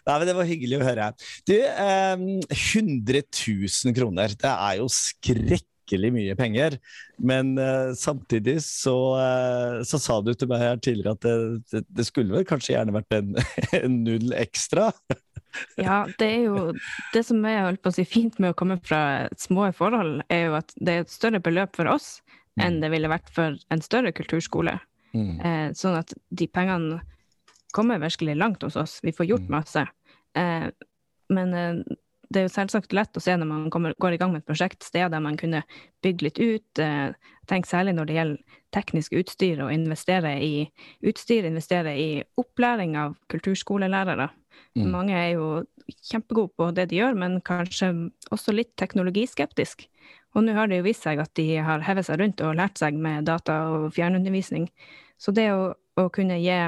Nei, 0.07 0.13
men 0.13 0.27
Det 0.29 0.35
var 0.37 0.47
hyggelig 0.47 0.77
å 0.77 0.85
høre. 0.85 1.07
Du, 1.47 1.55
um, 1.57 2.27
100 2.53 3.23
000 3.25 3.97
kroner, 3.97 4.37
det 4.37 4.53
er 4.53 4.77
jo 4.83 4.87
skrekk 4.93 5.65
skikkelig 5.87 6.11
mye 6.13 6.35
penger. 6.35 6.77
Men 7.17 7.55
uh, 7.57 7.93
samtidig 7.95 8.59
så, 8.63 8.97
uh, 9.15 9.83
så, 9.87 9.99
sa 9.99 10.19
du 10.21 10.33
til 10.33 10.51
meg 10.51 10.59
her 10.59 10.77
tidligere 10.83 11.15
at 11.15 11.23
det, 11.23 11.37
det, 11.71 11.83
det 11.89 12.05
skulle 12.07 12.35
vel 12.35 12.45
kanskje 12.47 12.75
gjerne 12.75 12.95
vært 12.97 13.17
en, 13.17 13.33
en 13.81 13.97
null 14.03 14.35
ekstra? 14.35 14.91
ja, 15.79 16.03
det 16.19 16.27
er 16.27 16.43
jo 16.49 16.73
Det 17.13 17.23
som 17.25 17.39
er 17.47 17.63
holdt 17.63 17.81
på 17.81 17.93
å 17.93 17.95
si, 17.95 18.05
fint 18.05 18.37
med 18.43 18.51
å 18.51 18.57
komme 18.57 18.79
fra 18.83 19.27
små 19.39 19.71
forhold, 19.75 20.21
er 20.29 20.49
jo 20.49 20.57
at 20.59 20.75
det 20.75 20.93
er 20.93 21.05
et 21.05 21.13
større 21.13 21.41
beløp 21.43 21.77
for 21.79 21.89
oss 21.89 22.17
enn 22.57 22.77
mm. 22.77 22.81
det 22.81 22.89
ville 22.89 23.11
vært 23.11 23.27
for 23.29 23.53
en 23.69 23.83
større 23.85 24.09
kulturskole. 24.17 24.73
Mm. 25.13 25.33
Eh, 25.45 25.67
sånn 25.77 25.97
at 25.99 26.13
de 26.33 26.47
pengene 26.49 27.03
kommer 27.75 28.01
virkelig 28.01 28.33
langt 28.37 28.63
hos 28.65 28.77
oss. 28.79 28.97
Vi 29.05 29.13
får 29.13 29.29
gjort 29.29 29.45
mm. 29.45 29.53
masse. 29.53 29.83
Eh, 30.37 30.65
men 31.33 31.53
eh, 31.53 31.81
det 32.29 32.41
er 32.41 32.47
jo 32.47 32.53
selvsagt 32.53 32.93
lett 32.95 33.17
å 33.17 33.23
se 33.23 33.35
når 33.37 33.49
man 33.49 33.67
kommer, 33.73 33.95
går 33.99 34.15
i 34.15 34.19
gang 34.21 34.33
med 34.33 34.43
et 34.43 34.49
prosjekt, 34.49 34.83
steder 34.85 35.23
man 35.23 35.37
kunne 35.39 35.63
bygge 36.05 36.27
litt 36.27 36.41
ut. 36.41 36.81
Eh, 36.83 37.13
tenk 37.47 37.69
særlig 37.69 37.95
når 37.95 38.09
det 38.09 38.17
gjelder 38.17 38.59
teknisk 38.75 39.15
utstyr, 39.21 39.61
og 39.63 39.71
investere 39.71 40.33
i 40.43 40.65
utstyr, 41.07 41.47
investere 41.47 41.95
i 41.95 42.09
opplæring 42.39 42.97
av 42.99 43.15
kulturskolelærere. 43.31 44.27
Mm. 44.77 44.89
Mange 44.91 45.15
er 45.15 45.29
jo 45.37 45.47
kjempegode 46.09 46.51
på 46.59 46.69
det 46.75 46.89
de 46.91 46.99
gjør, 46.99 47.15
men 47.15 47.39
kanskje 47.47 47.93
også 48.33 48.55
litt 48.55 48.73
teknologiskeptisk. 48.79 49.87
Og 50.35 50.43
nå 50.43 50.53
har 50.57 50.67
det 50.67 50.81
jo 50.81 50.87
vist 50.89 51.07
seg 51.07 51.21
at 51.23 51.31
de 51.39 51.47
har 51.63 51.85
hevet 51.87 52.09
seg 52.09 52.19
rundt 52.19 52.43
og 52.43 52.57
lært 52.59 52.77
seg 52.81 52.97
med 52.99 53.29
data 53.29 53.61
og 53.71 53.89
fjernundervisning. 53.95 54.67
Så 55.17 55.31
det 55.33 55.47
å, 55.55 55.71
å 55.97 56.09
kunne 56.13 56.37
gi 56.43 56.59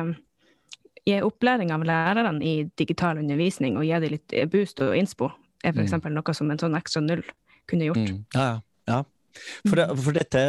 gi 1.09 1.19
opplæring 1.25 1.71
av 1.73 1.83
lærerne 1.87 2.43
i 2.45 2.55
digital 2.77 3.19
undervisning 3.21 3.77
og 3.79 3.87
gi 3.87 3.99
dem 4.03 4.15
litt 4.15 4.35
boost 4.51 4.81
og 4.83 4.95
innspo, 4.97 5.31
er 5.63 5.75
f.eks. 5.75 5.95
Mm. 5.95 6.11
noe 6.15 6.35
som 6.35 6.51
en 6.51 6.61
sånn 6.61 6.77
ekstra 6.79 7.03
null 7.05 7.23
kunne 7.69 7.89
gjort. 7.89 8.09
Mm. 8.09 8.19
Ja, 8.35 8.51
ja. 8.89 8.99
For, 9.39 9.77
det, 9.77 9.85
for, 10.01 10.15
dette 10.15 10.41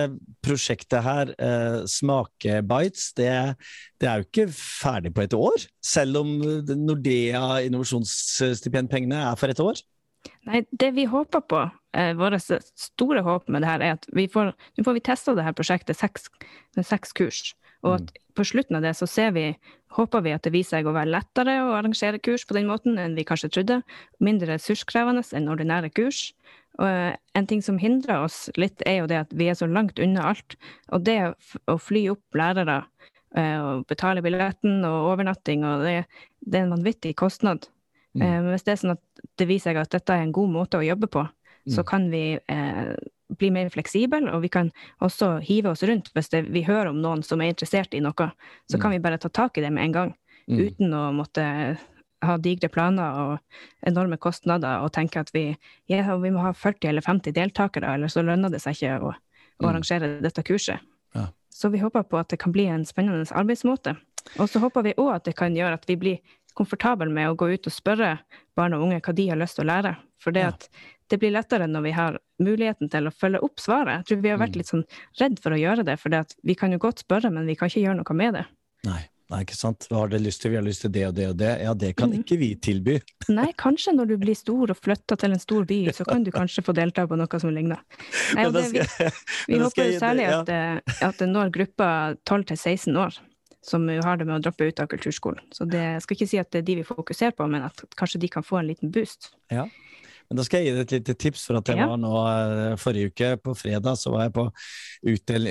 prosjektet 0.43 1.05
her, 1.05 1.33
eh, 1.37 1.83
Smakebites, 1.91 3.11
det, 3.19 3.31
det, 4.01 4.09
er 4.09 4.23
jo 4.23 4.27
ikke 4.27 4.47
ferdig 4.57 5.13
på 5.15 5.25
et 5.27 5.37
år? 5.37 5.67
Selv 5.85 6.23
om 6.23 6.33
Nordea 6.41 7.61
innovasjonsstipendpengene 7.67 9.21
er 9.29 9.39
for 9.41 9.53
et 9.53 9.63
år? 9.63 9.83
Nei, 10.49 10.63
det 10.73 10.91
vi 10.97 11.07
håper 11.09 11.45
på, 11.49 11.61
eh, 11.97 12.13
vårt 12.17 12.41
store 12.41 13.23
håp 13.25 13.49
med 13.49 13.63
det 13.63 13.71
her, 13.71 13.85
er 13.85 13.99
at 13.99 14.09
vi 14.17 14.27
får, 14.33 14.53
nå 14.77 14.85
får 14.87 14.97
vi 14.97 15.05
testa 15.11 15.37
det 15.37 15.47
her 15.47 15.57
prosjektet 15.57 16.01
seks, 16.01 16.29
med 16.77 16.89
seks 16.89 17.15
kurs. 17.17 17.43
Og 17.87 17.97
at 17.97 18.11
mm. 18.11 18.19
på 18.37 18.47
slutten 18.47 18.79
av 18.79 18.85
det 18.85 18.93
så 18.99 19.09
ser 19.09 19.33
vi, 19.37 19.47
håper 19.97 20.25
vi 20.25 20.35
at 20.37 20.45
det 20.45 20.53
viser 20.55 20.79
seg 20.79 20.89
å 20.89 20.95
være 20.97 21.13
lettere 21.15 21.57
å 21.65 21.73
arrangere 21.79 22.21
kurs 22.23 22.45
på 22.47 22.57
den 22.57 22.69
måten 22.69 23.01
enn 23.01 23.17
vi 23.17 23.27
kanskje 23.29 23.53
trodde. 23.57 23.81
Mindre 24.23 24.55
ressurskrevende 24.55 25.25
enn 25.37 25.49
ordinære 25.53 25.93
kurs. 25.97 26.31
Og 26.81 26.87
eh, 26.87 27.17
en 27.37 27.49
ting 27.49 27.65
som 27.65 27.81
hindrer 27.81 28.25
oss 28.27 28.47
litt, 28.61 28.85
er 28.89 29.03
jo 29.03 29.11
det 29.11 29.25
at 29.25 29.35
vi 29.37 29.51
er 29.51 29.59
så 29.59 29.69
langt 29.69 30.01
unna 30.03 30.29
alt. 30.33 30.57
Og 30.95 31.05
det 31.09 31.19
å 31.69 31.77
fly 31.81 32.07
opp 32.13 32.39
lærere 32.39 32.83
eh, 33.37 33.59
og 33.59 33.89
betale 33.91 34.23
billetten 34.25 34.85
og 34.89 35.11
overnatting, 35.15 35.67
og 35.67 35.85
det, 35.87 35.99
det 36.41 36.61
er 36.61 36.69
en 36.69 36.77
vanvittig 36.79 37.17
kostnad. 37.21 37.69
Mm. 38.15 38.23
Eh, 38.23 38.39
men 38.39 38.51
hvis 38.55 38.67
det 38.67 38.75
er 38.75 38.81
sånn 38.85 38.97
at 38.97 39.27
det 39.41 39.49
viser 39.51 39.73
seg 39.73 39.83
at 39.83 39.93
dette 39.97 40.15
er 40.15 40.25
en 40.25 40.37
god 40.37 40.55
måte 40.55 40.81
å 40.81 40.87
jobbe 40.87 41.11
på. 41.11 41.27
Så 41.69 41.85
kan 41.85 42.09
vi 42.11 42.39
eh, 42.49 42.95
bli 43.39 43.51
mer 43.51 43.69
fleksible, 43.71 44.31
og 44.33 44.43
vi 44.43 44.49
kan 44.49 44.71
også 45.05 45.39
hive 45.45 45.71
oss 45.75 45.85
rundt 45.87 46.11
hvis 46.15 46.33
det, 46.33 46.47
vi 46.51 46.65
hører 46.67 46.91
om 46.91 47.01
noen 47.03 47.23
som 47.27 47.41
er 47.41 47.53
interessert 47.53 47.95
i 47.95 48.03
noe. 48.03 48.31
Så 48.71 48.79
mm. 48.79 48.83
kan 48.83 48.95
vi 48.95 49.03
bare 49.03 49.21
ta 49.21 49.29
tak 49.29 49.59
i 49.59 49.65
det 49.65 49.71
med 49.75 49.85
en 49.85 49.97
gang, 49.97 50.13
mm. 50.49 50.59
uten 50.59 50.95
å 50.97 51.07
måtte 51.15 51.47
ha 52.21 52.37
digre 52.37 52.69
planer 52.69 53.17
og 53.17 53.87
enorme 53.89 54.19
kostnader 54.21 54.83
og 54.85 54.93
tenke 54.93 55.23
at 55.23 55.31
vi, 55.33 55.55
ja, 55.89 56.03
vi 56.21 56.33
må 56.33 56.43
ha 56.45 56.53
40 56.53 56.91
eller 56.91 57.07
50 57.07 57.37
deltakere, 57.37 57.95
eller 57.95 58.13
så 58.13 58.25
lønner 58.25 58.53
det 58.53 58.61
seg 58.65 58.77
ikke 58.77 58.99
å, 58.99 59.15
å 59.15 59.63
mm. 59.65 59.71
arrangere 59.71 60.13
dette 60.25 60.45
kurset. 60.47 60.85
Ja. 61.17 61.31
Så 61.51 61.71
vi 61.73 61.81
håper 61.83 62.05
på 62.09 62.19
at 62.21 62.31
det 62.33 62.41
kan 62.43 62.53
bli 62.53 62.67
en 62.71 62.87
spennende 62.89 63.27
arbeidsmåte. 63.37 63.97
Og 64.39 64.51
så 64.53 64.61
håper 64.61 64.85
vi 64.85 64.99
òg 65.01 65.15
at 65.15 65.27
det 65.29 65.37
kan 65.39 65.57
gjøre 65.57 65.79
at 65.79 65.89
vi 65.89 65.97
blir 65.97 66.37
komfortable 66.57 67.09
med 67.11 67.31
å 67.31 67.37
gå 67.39 67.51
ut 67.55 67.69
og 67.69 67.75
spørre 67.75 68.19
barn 68.59 68.75
og 68.77 68.85
unge 68.87 69.01
hva 69.05 69.15
de 69.17 69.29
har 69.31 69.39
lyst 69.41 69.59
til 69.59 69.65
å 69.65 69.71
lære. 69.73 69.95
For 70.21 70.37
det 70.37 70.45
ja. 70.45 70.53
at 70.53 70.69
det 71.11 71.19
blir 71.21 71.33
lettere 71.35 71.67
når 71.69 71.83
vi 71.89 71.93
har 71.97 72.19
muligheten 72.41 72.91
til 72.91 73.09
å 73.11 73.13
følge 73.15 73.43
opp 73.45 73.61
svaret. 73.61 74.01
Jeg 74.01 74.07
tror 74.11 74.23
vi 74.25 74.31
har 74.33 74.39
vært 74.41 74.55
Mm. 74.57 74.61
litt 74.63 74.71
sånn 74.71 74.85
redd 75.21 75.39
for 75.43 75.53
å 75.53 75.59
gjøre 75.61 75.85
det, 75.85 75.97
for 76.01 76.11
vi 76.45 76.55
kan 76.55 76.73
jo 76.73 76.79
godt 76.79 77.03
spørre, 77.05 77.31
men 77.33 77.47
vi 77.47 77.57
kan 77.59 77.69
ikke 77.69 77.83
gjøre 77.85 77.97
noe 78.01 78.15
med 78.17 78.35
det. 78.39 78.45
Nei, 78.87 79.01
nei, 79.31 79.41
ikke 79.45 79.57
sant. 79.59 79.87
Hva 79.91 80.05
har 80.05 80.09
dere 80.09 80.23
lyst 80.25 80.41
til? 80.43 80.51
Vi 80.55 80.57
har 80.57 80.65
lyst 80.65 80.81
til 80.87 80.91
det 80.95 81.05
og 81.09 81.15
det 81.15 81.27
og 81.29 81.37
det. 81.37 81.51
Ja, 81.63 81.75
det 81.75 81.91
kan 81.97 82.11
mm. 82.11 82.23
ikke 82.23 82.39
vi 82.39 82.55
tilby. 82.57 83.01
Nei, 83.29 83.49
kanskje 83.59 83.93
når 83.95 84.09
du 84.09 84.17
blir 84.23 84.35
stor 84.39 84.71
og 84.71 84.79
flytter 84.79 85.17
til 85.21 85.33
en 85.37 85.43
stor 85.43 85.65
by, 85.69 85.81
så 85.93 86.07
kan 86.09 86.23
du 86.25 86.31
kanskje 86.31 86.63
få 86.65 86.73
delta 86.79 87.07
på 87.07 87.19
noe 87.21 87.41
som 87.43 87.51
ligner. 87.53 87.83
Nei, 88.39 88.47
det, 88.51 88.65
vi, 88.73 88.87
vi 89.51 89.59
håper 89.61 89.91
jo 89.93 89.99
særlig 90.01 90.25
ja. 90.31 90.41
at, 90.41 90.47
det- 90.47 91.03
at 91.11 91.19
det 91.19 91.29
når 91.29 91.51
gruppa 91.59 91.91
12 92.25 92.45
til 92.53 92.57
16 92.57 92.97
år, 92.97 93.19
som 93.63 93.85
har 93.89 94.17
det 94.17 94.25
med 94.25 94.39
å 94.39 94.43
droppe 94.47 94.65
ut 94.71 94.81
av 94.81 94.87
kulturskolen. 94.89 95.43
Så 95.53 95.67
det 95.69 95.83
jeg 95.83 96.03
skal 96.07 96.17
ikke 96.17 96.29
si 96.31 96.39
at 96.41 96.51
det 96.51 96.63
er 96.63 96.67
de 96.71 96.77
vi 96.81 96.83
fokuserer 96.89 97.35
på, 97.37 97.45
men 97.51 97.67
at 97.67 97.83
kanskje 98.01 98.21
de 98.23 98.29
kan 98.33 98.43
få 98.47 98.63
en 98.63 98.71
liten 98.73 98.91
boost. 98.95 99.35
Men 100.31 100.39
da 100.39 100.45
skal 100.47 100.63
jeg 100.63 100.69
gi 100.69 100.75
deg 100.77 100.85
et 100.85 100.93
lite 100.95 101.15
tips, 101.19 101.43
for 101.49 101.59
at 101.59 101.67
jeg 101.67 101.81
Ja. 101.81 101.89
var 101.91 101.99
nå 101.99 102.15
eh, 102.31 102.77
forrige 102.79 103.11
uke, 103.11 103.31
på 103.43 103.55
fredag, 103.59 103.99
så 103.99 104.13
var 104.15 104.29
jeg 104.29 104.35
på 104.39 104.47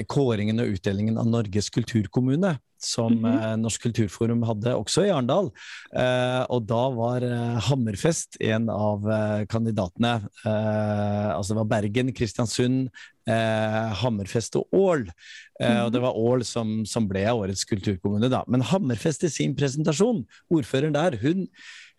kåringen 0.08 0.62
og 0.64 0.72
utdelingen 0.72 1.20
av 1.20 1.28
Norges 1.28 1.70
kulturkommune. 1.70 2.58
Som 2.82 3.12
mm 3.20 3.26
-hmm. 3.26 3.56
Norsk 3.60 3.82
kulturforum 3.82 4.42
hadde 4.44 4.72
også 4.72 5.04
i 5.04 5.10
Arendal. 5.10 5.52
Eh, 5.94 6.46
og 6.50 6.66
da 6.66 6.90
var 6.90 7.22
eh, 7.22 7.60
Hammerfest 7.60 8.38
en 8.40 8.70
av 8.70 9.04
eh, 9.04 9.46
kandidatene. 9.48 10.24
Eh, 10.46 11.36
altså 11.36 11.54
det 11.54 11.58
var 11.58 11.82
Bergen, 11.82 12.14
Kristiansund, 12.14 12.90
eh, 13.28 13.94
Hammerfest 13.94 14.56
og 14.56 14.68
Ål. 14.72 15.12
Eh, 15.60 15.84
og 15.84 15.92
det 15.92 16.02
var 16.02 16.16
Ål 16.16 16.46
som, 16.46 16.86
som 16.86 17.06
ble 17.06 17.28
årets 17.28 17.66
kulturkommune, 17.66 18.30
da. 18.30 18.46
Men 18.48 18.62
Hammerfest 18.62 19.24
i 19.24 19.30
sin 19.30 19.56
presentasjon, 19.56 20.26
ordføreren 20.50 20.94
der, 20.94 21.18
hun, 21.18 21.48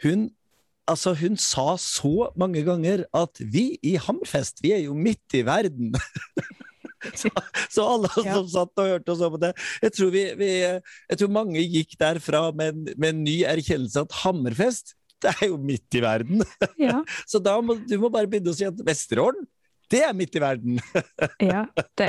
hun 0.02 0.30
Altså, 0.90 1.12
hun 1.20 1.36
sa 1.40 1.74
så 1.80 2.30
mange 2.40 2.62
ganger 2.66 3.04
at 3.16 3.40
vi 3.40 3.76
i 3.86 3.94
Hammerfest, 4.02 4.58
vi 4.64 4.72
er 4.76 4.84
jo 4.88 4.94
midt 4.98 5.36
i 5.38 5.44
verden. 5.46 5.92
så, 7.20 7.30
så 7.72 7.84
alle 7.94 8.10
Ja. 8.26 8.34
som 8.40 8.48
satt 8.52 8.82
og 8.82 8.88
hørte 8.90 9.14
og 9.14 9.20
så 9.20 9.28
på 9.32 9.38
det 9.40 9.52
Jeg 9.80 9.92
tror, 9.96 10.10
vi, 10.14 10.24
vi, 10.40 10.48
jeg 10.66 11.20
tror 11.20 11.30
mange 11.32 11.62
gikk 11.64 11.94
derfra 12.00 12.42
med, 12.52 12.74
en- 12.74 12.98
med 13.00 13.14
en 13.14 13.22
ny 13.24 13.38
erkjennelse 13.48 14.02
at 14.04 14.18
Hammerfest, 14.24 14.94
det 15.20 15.32
er 15.36 15.50
jo 15.50 15.56
midt 15.60 15.96
i 15.98 16.02
verden. 16.04 16.42
Ja, 16.80 17.00
Så 17.30 17.40
da 17.44 17.58
må 17.64 17.78
du 17.80 17.96
må 18.00 18.08
bare 18.12 18.28
begynne 18.30 18.52
å 18.52 18.56
si 18.56 18.64
at 18.68 18.78
Vesterålen, 18.86 19.46
det 19.90 20.00
er 20.06 20.14
midt 20.16 20.36
i 20.38 20.42
verden. 20.42 20.78
ja. 21.52 21.64
Det, 21.98 22.08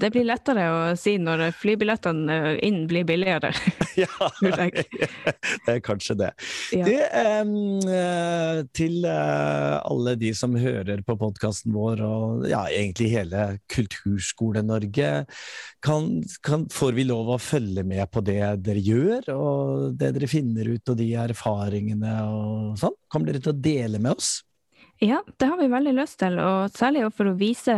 det 0.00 0.10
blir 0.14 0.26
lettere 0.26 0.66
å 0.72 0.80
si 0.98 1.14
når 1.22 1.44
flybillettene 1.58 2.38
eh, 2.52 2.58
inn 2.66 2.84
blir 2.90 3.06
billigere. 3.08 3.52
ja, 4.02 4.30
det 4.42 5.76
er 5.76 5.82
kanskje 5.84 6.18
det. 6.24 6.30
Ja. 6.74 6.86
Det, 6.88 6.98
eh, 7.22 8.62
til 8.74 9.06
eh, 9.08 9.76
alle 9.82 10.16
de 10.20 10.32
som 10.36 10.56
hører 10.58 11.04
på 11.06 11.16
podkasten 11.20 11.74
vår, 11.76 12.04
og 12.06 12.46
ja, 12.50 12.64
egentlig 12.70 13.12
hele 13.14 13.46
Kulturskole-Norge, 13.72 15.10
kan, 15.82 16.12
kan, 16.46 16.66
får 16.72 16.96
vi 16.98 17.06
lov 17.08 17.34
å 17.34 17.40
følge 17.42 17.86
med 17.86 18.04
på 18.12 18.22
det 18.26 18.40
dere 18.66 18.82
gjør, 18.82 19.32
og 19.36 19.98
det 19.98 20.14
dere 20.16 20.30
finner 20.30 20.74
ut, 20.74 20.82
og 20.88 20.98
de 20.98 21.12
erfaringene 21.22 22.16
og 22.28 22.80
sånn? 22.80 22.98
Kommer 23.12 23.30
dere 23.30 23.42
til 23.44 23.54
å 23.54 23.62
dele 23.62 24.00
med 24.02 24.16
oss? 24.16 24.40
Ja, 25.02 25.22
det 25.36 25.48
har 25.50 25.58
vi 25.58 25.66
veldig 25.66 25.96
lyst 25.96 26.20
til, 26.20 26.36
og 26.38 26.70
særlig 26.78 27.08
for 27.16 27.32
å 27.32 27.38
vise 27.38 27.74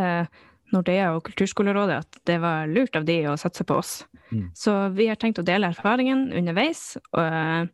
Nordea 0.73 1.07
og 1.15 1.23
Kulturskolerådet 1.25 1.95
at 2.03 2.19
det 2.29 2.35
var 2.43 2.69
lurt 2.69 2.97
av 2.99 3.07
de 3.07 3.15
å 3.31 3.37
satse 3.39 3.65
på 3.65 3.79
oss. 3.81 3.95
Mm. 4.29 4.51
Så 4.53 4.73
vi 4.93 5.07
har 5.09 5.17
tenkt 5.17 5.41
å 5.41 5.45
dele 5.45 5.71
erfaringen 5.73 6.27
underveis, 6.37 6.99
og, 7.17 7.71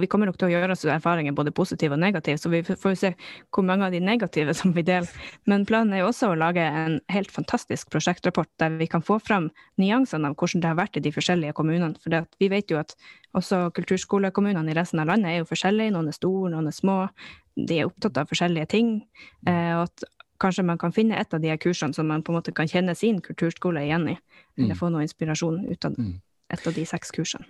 vi 0.00 0.06
kommer 0.10 0.26
nok 0.28 0.38
til 0.40 0.48
å 0.48 0.52
gjøre 0.52 0.74
oss 0.74 0.84
erfaringer 0.84 1.34
både 1.36 1.52
positive 1.54 1.94
og 1.96 2.00
negative, 2.02 2.38
så 2.38 2.50
vi 2.52 2.62
får 2.62 2.94
se 2.98 3.10
hvor 3.52 3.64
mange 3.66 3.86
av 3.86 3.92
de 3.94 4.00
negative 4.00 4.54
som 4.58 4.72
vi 4.76 4.82
deler. 4.82 5.08
Men 5.46 5.66
planen 5.68 5.92
er 5.94 6.02
jo 6.02 6.10
også 6.10 6.32
å 6.32 6.38
lage 6.38 6.62
en 6.62 7.00
helt 7.12 7.30
fantastisk 7.34 7.90
prosjektrapport 7.92 8.50
der 8.62 8.76
vi 8.78 8.86
kan 8.90 9.02
få 9.02 9.18
fram 9.22 9.50
nyansene 9.80 10.28
av 10.30 10.36
hvordan 10.36 10.62
det 10.62 10.70
har 10.72 10.80
vært 10.80 10.96
i 10.96 11.04
de 11.04 11.12
forskjellige 11.14 11.56
kommunene. 11.58 11.98
For 12.02 12.26
vi 12.40 12.48
vet 12.52 12.70
jo 12.70 12.80
at 12.80 12.96
også 13.38 13.70
kulturskolekommunene 13.76 14.72
i 14.72 14.76
resten 14.76 15.00
av 15.02 15.08
landet 15.12 15.32
er 15.32 15.38
jo 15.42 15.48
forskjellige. 15.48 15.94
Noen 15.94 16.10
er 16.12 16.16
store, 16.16 16.50
noen 16.52 16.68
er 16.68 16.76
små. 16.76 16.96
De 17.56 17.78
er 17.80 17.88
opptatt 17.88 18.18
av 18.20 18.28
forskjellige 18.30 18.68
ting. 18.72 18.98
Eh, 19.46 19.72
og 19.78 19.86
at 19.88 20.04
kanskje 20.42 20.64
man 20.66 20.78
kan 20.80 20.92
finne 20.92 21.14
et 21.20 21.34
av 21.34 21.40
de 21.40 21.54
kursene 21.62 21.94
som 21.94 22.08
man 22.10 22.22
på 22.24 22.32
en 22.32 22.40
måte 22.40 22.52
kan 22.56 22.66
kjenne 22.68 22.96
sin 22.98 23.20
kulturskole 23.22 23.84
igjen 23.86 24.08
i. 24.10 24.18
Eller 24.58 24.74
Mm. 24.74 24.78
få 24.80 24.90
noe 24.90 25.04
inspirasjon 25.06 25.70
ut 25.70 25.84
av 25.84 25.92
Mm. 25.96 26.20
et 26.50 26.66
av 26.66 26.74
de 26.74 26.84
seks 26.84 27.10
kursene. 27.12 27.46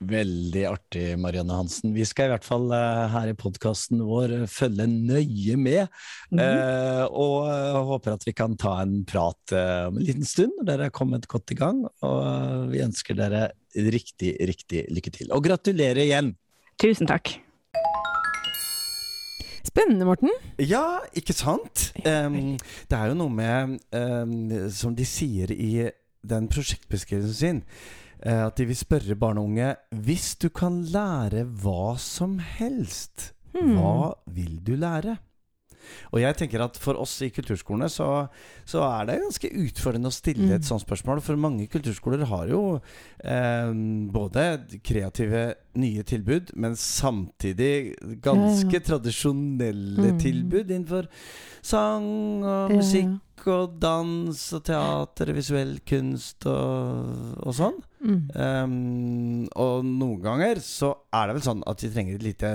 Veldig 0.00 0.62
artig, 0.64 1.04
Marianne 1.20 1.58
Hansen. 1.58 1.92
Vi 1.92 2.06
skal 2.08 2.30
i 2.30 2.32
hvert 2.32 2.46
fall 2.46 2.70
eh, 2.72 3.02
her 3.12 3.28
i 3.28 3.36
podkasten 3.36 4.00
vår 4.08 4.32
eh, 4.38 4.46
følge 4.48 4.86
nøye 4.88 5.58
med. 5.60 5.90
Mm 6.30 6.38
-hmm. 6.40 7.08
og 7.10 7.84
håper 7.90 8.12
at 8.12 8.26
vi 8.26 8.32
kan 8.32 8.56
ta 8.56 8.80
en 8.82 9.04
prat 9.04 9.52
om 9.88 9.96
en 9.96 10.04
liten 10.04 10.24
stund 10.24 10.52
når 10.58 10.66
dere 10.66 10.84
er 10.86 10.90
kommet 10.90 11.28
godt 11.28 11.50
i 11.50 11.54
gang. 11.54 11.84
Og 12.02 12.70
vi 12.70 12.80
ønsker 12.80 13.14
dere 13.14 13.50
riktig, 13.74 14.36
riktig 14.40 14.86
lykke 14.88 15.10
til. 15.10 15.32
Og 15.32 15.44
gratulerer 15.44 16.04
igjen! 16.04 16.36
Tusen 16.80 17.06
takk. 17.06 17.40
Spennende, 19.64 20.04
Morten. 20.04 20.30
Ja, 20.58 21.00
ikke 21.12 21.32
sant? 21.32 21.92
Um, 22.06 22.56
det 22.88 22.96
er 22.96 23.10
jo 23.10 23.14
noe 23.14 23.30
med 23.30 23.76
um, 23.92 24.70
Som 24.72 24.96
de 24.96 25.04
sier 25.04 25.52
i 25.52 25.90
den 26.26 26.48
prosjektbeskrivelsen 26.48 27.34
sin, 27.34 27.60
at 28.22 28.56
de 28.56 28.66
vil 28.68 28.76
spørre 28.76 29.14
barn 29.16 29.38
og 29.38 29.44
unge 29.48 29.76
Hvis 30.04 30.34
du 30.36 30.48
kan 30.50 30.82
lære 30.84 31.44
hva 31.62 31.96
som 31.98 32.38
helst, 32.38 33.32
Hmm. 33.54 33.74
hva 33.78 34.12
vil 34.30 34.60
du 34.62 34.76
lære? 34.76 35.16
Og 36.12 36.20
jeg 36.20 36.36
tenker 36.36 36.62
at 36.62 36.76
for 36.78 36.94
oss 37.00 37.16
i 37.22 37.30
kulturskolene 37.34 37.88
så, 37.90 38.28
så 38.68 38.82
er 38.84 39.06
det 39.08 39.16
ganske 39.24 39.48
utfordrende 39.64 40.06
å 40.06 40.14
stille 40.14 40.52
et 40.54 40.60
Mm. 40.60 40.68
sånt 40.68 40.84
spørsmål. 40.86 41.20
For 41.20 41.34
mange 41.36 41.66
kulturskoler 41.66 42.26
har 42.26 42.46
jo 42.46 42.80
eh, 43.24 43.72
både 44.12 44.44
kreative 44.84 45.54
nye 45.78 46.02
tilbud, 46.02 46.50
men 46.56 46.74
samtidig 46.76 47.94
ganske 48.24 48.72
Ja, 48.72 48.80
ja. 48.80 48.86
tradisjonelle 48.88 50.12
Mm. 50.12 50.18
tilbud 50.18 50.70
innenfor 50.70 51.06
sang 51.62 52.42
og 52.44 52.70
musikk 52.72 53.46
og 53.46 53.78
dans 53.80 54.40
og 54.52 54.64
teater 54.64 55.30
visuell 55.32 55.78
kunst 55.88 56.44
og, 56.46 57.36
og 57.46 57.54
sånn. 57.56 57.78
Mm. 58.00 58.20
Um, 58.34 59.48
og 59.56 59.84
noen 59.84 60.20
ganger 60.24 60.60
så 60.64 60.94
er 61.12 61.26
det 61.28 61.34
vel 61.38 61.42
sånn 61.44 61.62
at 61.68 61.78
de 61.84 61.90
trenger 61.92 62.14
et 62.18 62.22
lite 62.24 62.52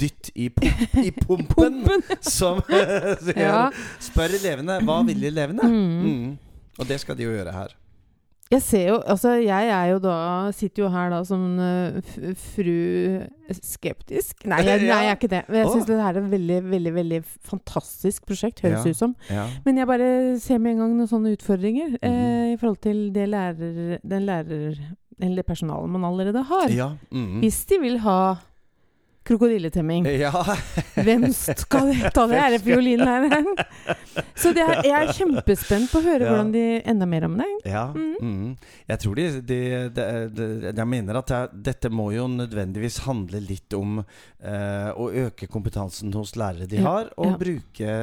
dytt 0.00 0.30
i, 0.34 0.48
pump, 0.48 0.96
i 1.06 1.10
pumpen, 1.12 1.82
som 2.20 2.60
Ja. 3.36 3.70
spør 4.00 4.34
elevene 4.40 4.80
hva 4.84 5.02
vil 5.06 5.22
elevene. 5.30 5.62
Mm. 5.62 6.02
Mm. 6.02 6.38
Og 6.80 6.88
det 6.88 7.00
skal 7.00 7.16
de 7.16 7.24
jo 7.28 7.34
gjøre 7.36 7.52
her. 7.52 7.76
Jeg 8.52 8.62
ser 8.62 8.82
jo 8.90 8.96
Altså, 9.08 9.32
jeg 9.40 9.68
er 9.72 9.86
jo 9.94 9.98
da 10.04 10.14
Sitter 10.52 10.82
jo 10.84 10.88
her 10.92 11.08
da 11.14 11.22
som 11.24 11.44
eh, 11.58 12.00
fru 12.36 12.74
skeptisk. 13.52 14.44
Nei, 14.48 14.60
jeg, 14.66 14.82
nei, 14.88 14.98
jeg 15.06 15.10
er 15.12 15.16
ikke 15.18 15.30
det. 15.32 15.42
Men 15.48 15.58
jeg 15.62 15.72
syns 15.74 15.88
det 15.88 15.98
her 16.00 16.16
er 16.16 16.20
et 16.22 16.30
veldig, 16.32 16.58
veldig 16.72 16.92
veldig 16.96 17.20
fantastisk 17.50 18.26
prosjekt, 18.28 18.62
høres 18.64 18.84
Ja. 18.86 18.92
ut 18.94 19.00
som. 19.00 19.14
Ja. 19.32 19.46
Men 19.66 19.80
jeg 19.82 19.88
bare 19.90 20.08
ser 20.42 20.58
med 20.62 20.74
en 20.76 20.82
gang 20.84 20.94
noen 20.96 21.10
sånne 21.10 21.34
utfordringer 21.36 21.96
eh, 22.00 22.10
Mhm. 22.12 22.52
i 22.54 22.56
forhold 22.60 22.80
til 22.84 23.04
det 23.14 23.28
lærer, 23.32 23.98
den 24.04 24.26
lærer... 24.28 24.82
Eller 25.22 25.44
personalet 25.46 25.90
man 25.92 26.02
allerede 26.08 26.40
har. 26.48 26.68
ja. 26.72 26.88
Mm. 27.12 27.40
Hvis 27.44 27.60
de 27.70 27.76
vil 27.78 27.98
ha 28.02 28.34
krokodilletemming, 29.24 30.06
ja. 30.18 30.32
hvem 30.98 31.28
skal 31.32 31.92
ta 32.14 32.24
det? 32.30 32.38
Er 32.42 32.54
det 32.56 32.60
fiolinlæreren? 32.64 33.46
Så 34.34 34.50
det 34.56 34.64
er, 34.64 34.80
jeg 34.84 34.96
er 34.98 35.12
kjempespent 35.14 35.92
på 35.92 36.00
å 36.00 36.04
høre 36.06 36.24
Ja. 36.26 36.32
hvordan 36.32 36.50
de 36.54 36.64
enda 36.90 37.06
mer 37.06 37.24
om 37.28 37.36
det. 37.38 37.46
Ja. 37.70 37.84
Mm. 37.94 38.16
Mm. 38.22 38.48
Jeg 38.90 38.98
tror 39.04 39.14
de, 39.20 39.26
de, 39.46 39.58
de, 39.94 40.06
de, 40.34 40.48
Jeg 40.72 40.88
mener 40.90 41.18
at 41.22 41.30
er- 41.38 41.52
dette 41.70 41.90
må 41.90 42.08
jo 42.14 42.26
nødvendigvis 42.30 42.98
handle 43.06 43.40
litt 43.46 43.74
om 43.78 44.00
eh, 44.02 44.90
å 44.94 45.08
øke 45.26 45.46
kompetansen 45.50 46.12
hos 46.18 46.34
lærere 46.38 46.66
de 46.70 46.82
har, 46.82 47.12
og 47.16 47.38
bruke 47.40 47.96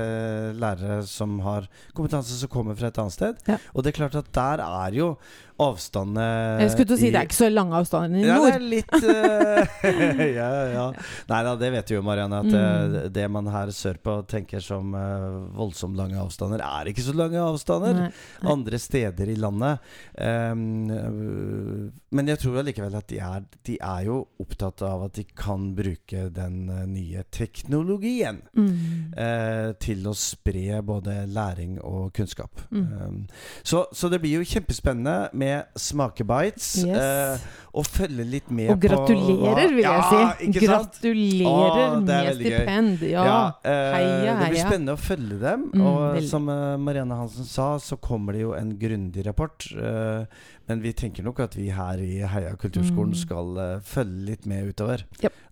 lærere 0.56 1.02
som 1.08 1.38
har 1.46 1.68
kompetanse 1.98 2.40
som 2.40 2.52
kommer 2.52 2.76
fra 2.80 2.88
et 2.92 3.00
annet 3.02 3.16
sted. 3.18 3.44
Og 3.76 3.84
det 3.84 3.94
er 3.94 4.00
klart 4.02 4.16
at 4.20 4.32
der 4.36 4.64
er 4.66 4.96
jo 4.98 5.14
avstandene 5.60 6.26
Jeg 6.62 6.72
skulle 6.74 6.88
til 6.90 6.96
å 6.96 7.00
si 7.00 7.08
i- 7.08 7.12
det 7.12 7.20
er 7.22 7.28
ikke 7.28 7.38
så 7.40 7.50
lange 7.54 7.76
avstander 7.80 8.18
i 8.20 8.24
ja, 8.26 8.36
det 8.36 8.40
nord. 8.40 8.54
er 8.56 8.66
litt 8.74 8.94
uh, 8.96 9.62
Ja, 10.40 10.50
ja. 10.74 10.86
Nei 11.30 11.42
da, 11.44 11.56
det 11.60 11.72
vet 11.74 11.92
jo, 11.94 12.02
Marianne. 12.06 12.40
At 12.40 12.54
eh, 12.54 12.68
Mm. 12.80 13.12
det 13.14 13.26
man 13.32 13.48
her 13.52 13.68
sørpå 13.76 14.14
tenker 14.30 14.62
som 14.64 14.94
uh, 14.96 15.50
voldsomt 15.58 15.98
lange 16.00 16.16
avstander, 16.22 16.62
er 16.64 16.90
ikke 16.92 17.04
så 17.06 17.14
lange 17.18 17.40
avstander 17.42 17.94
Nei. 17.98 18.10
Nei. 18.44 18.52
andre 18.54 18.80
steder 18.80 19.30
i 19.30 19.36
landet. 19.36 19.80
um, 20.20 21.92
men 22.12 22.28
jeg 22.32 22.42
tror 22.42 22.60
allikevel 22.62 22.96
at 22.98 23.10
de 23.12 23.20
er, 23.22 23.44
de 23.68 23.76
er 23.82 24.06
jo 24.08 24.18
opptatt 24.42 24.82
av 24.86 25.06
at 25.06 25.18
de 25.20 25.26
kan 25.38 25.70
bruke 25.78 26.26
den 26.34 26.70
øh, 26.74 26.86
nye 26.90 27.24
teknologien. 27.32 28.42
Mm. 28.58 29.14
eh, 29.18 29.72
til 29.82 30.08
å 30.10 30.14
spre 30.18 30.82
både 30.86 31.22
læring 31.30 31.78
og 31.86 32.14
kunnskap. 32.16 32.62
Mm. 32.72 32.88
Um, 33.02 33.20
så, 33.64 33.86
så 33.94 34.10
det 34.10 34.22
blir 34.24 34.40
jo 34.40 34.48
kjempespennende 34.48 35.30
med 35.34 35.70
smakebites. 35.78 36.72
Yes. 36.86 36.98
eh, 36.98 37.48
og 37.70 37.86
følge 37.86 38.26
litt 38.26 38.50
med 38.50 38.72
Og 38.74 38.80
gratulerer, 38.82 39.60
på 39.70 39.76
vil 39.76 39.84
jeg 39.84 39.86
ja, 39.86 40.30
si. 40.34 40.50
Gratulerer 40.58 41.96
Åh, 41.96 42.02
med 42.02 42.30
stipend. 42.40 43.04
Ja. 43.10 43.26
eh, 43.64 43.94
heia, 43.96 44.36
Det 44.40 44.50
blir 44.54 44.64
spennende 44.66 44.96
å 44.98 45.02
følge 45.02 45.40
dem. 45.44 45.66
Mm, 45.74 45.84
og 45.86 46.00
veldig. 46.16 46.30
som 46.32 46.50
uh, 46.50 46.78
Marianne 46.82 47.20
Hansen 47.20 47.46
sa, 47.50 47.72
så 47.84 47.98
kommer 48.02 48.34
det 48.38 48.42
jo 48.46 48.54
en 48.58 48.74
grundig 48.82 49.26
rapport. 49.28 49.70
Uh, 49.76 50.26
men 50.70 50.82
vi 50.82 50.94
tenker 50.94 51.26
nok 51.26 51.40
at 51.46 51.58
vi 51.58 51.70
her 51.74 52.02
i 52.02 52.20
Heia 52.30 52.56
kulturskolen 52.60 53.14
Mm. 53.14 53.22
skal 53.24 53.58
følge 53.82 54.26
litt 54.30 54.46
med 54.46 54.70
utover 54.70 55.02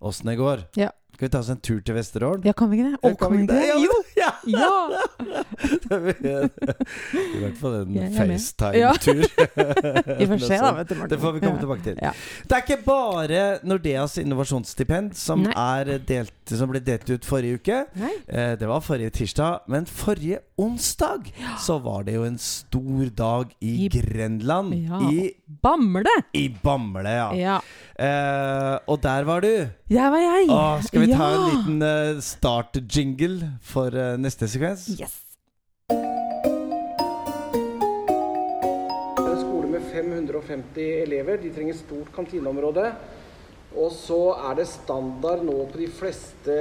åssen 0.02 0.28
yep. 0.28 0.32
det 0.34 0.38
går. 0.38 0.66
Ja. 0.78 0.92
Skal 1.18 1.26
vi 1.26 1.32
ta 1.34 1.40
oss 1.42 1.50
en 1.50 1.58
tur 1.66 1.80
til 1.82 1.96
Vesterålen? 1.98 2.44
ja, 2.46 2.54
kan 2.54 2.70
vi 2.70 2.78
ikke 2.78 2.92
det? 2.92 2.98
Å, 3.02 3.18
kan 3.18 3.32
vi 3.34 3.40
ikke 3.42 3.56
det? 3.56 3.64
Ja, 3.66 3.78
Jo! 3.82 3.96
Ja! 4.48 5.02
I 6.18 7.40
hvert 7.42 7.58
fall 7.60 7.76
en. 7.82 7.98
FaceTime-tur. 8.16 9.24
Vi 10.20 10.28
får 10.32 10.44
se, 10.50 10.60
da. 10.62 10.72
vet 10.78 10.90
du, 10.92 10.96
Martin. 10.96 11.10
Det 11.16 11.20
får 11.22 11.32
vi 11.38 11.42
komme 11.44 11.60
tilbake 11.62 11.84
til. 11.86 12.00
Ja. 12.02 12.12
Det 12.48 12.58
er 12.58 12.64
ikke 12.66 12.80
bare 12.86 13.42
Nordeas 13.68 14.18
innovasjonsstipend 14.22 15.16
som, 15.18 15.46
er 15.52 15.94
delt, 16.08 16.34
som 16.52 16.72
ble 16.72 16.82
delt 16.84 17.10
ut 17.12 17.28
forrige 17.28 17.60
uke. 17.62 17.82
Nei. 18.00 18.14
Eh, 18.28 18.54
Det 18.58 18.68
var 18.70 18.82
forrige 18.86 19.14
tirsdag, 19.22 19.66
men 19.72 19.86
forrige 19.90 20.40
onsdag 20.58 21.28
så 21.62 21.78
var 21.84 22.04
det 22.08 22.16
jo 22.16 22.24
en 22.26 22.38
stor 22.42 23.10
dag 23.16 23.52
i, 23.62 23.86
I- 23.86 23.90
Grenland. 23.94 24.74
Ja. 24.74 25.00
I, 25.12 25.32
Bamble! 25.64 26.10
I 26.34 26.48
Bamble, 26.64 27.10
ja. 27.10 27.28
Ja. 27.38 27.58
Eh, 27.98 28.80
og 28.90 29.02
der 29.04 29.24
var 29.30 29.42
du. 29.46 29.52
Der 29.90 30.10
var 30.14 30.18
jeg. 30.24 30.50
Åh, 30.50 30.82
skal 30.88 31.02
vi 31.06 31.12
ta 31.14 31.30
Ja. 31.30 31.36
en 31.38 31.46
liten 31.54 31.82
eh, 31.82 32.22
start-jingle 32.22 33.52
for 33.62 33.88
eh, 33.96 34.18
neste 34.18 34.48
sekvens? 34.50 34.88
Yes. 35.00 35.20
Det 39.18 39.24
er 39.24 39.32
en 39.34 39.42
skole 39.42 39.68
med 39.72 39.82
550 39.94 40.90
elever. 41.04 41.38
De 41.42 41.50
trenger 41.56 41.74
stort 41.78 42.10
kantineområde. 42.16 42.92
Og 43.76 43.92
så 43.92 44.20
er 44.48 44.56
det 44.56 44.68
standard 44.72 45.44
nå 45.44 45.58
på 45.68 45.82
de 45.82 45.90
fleste 45.92 46.54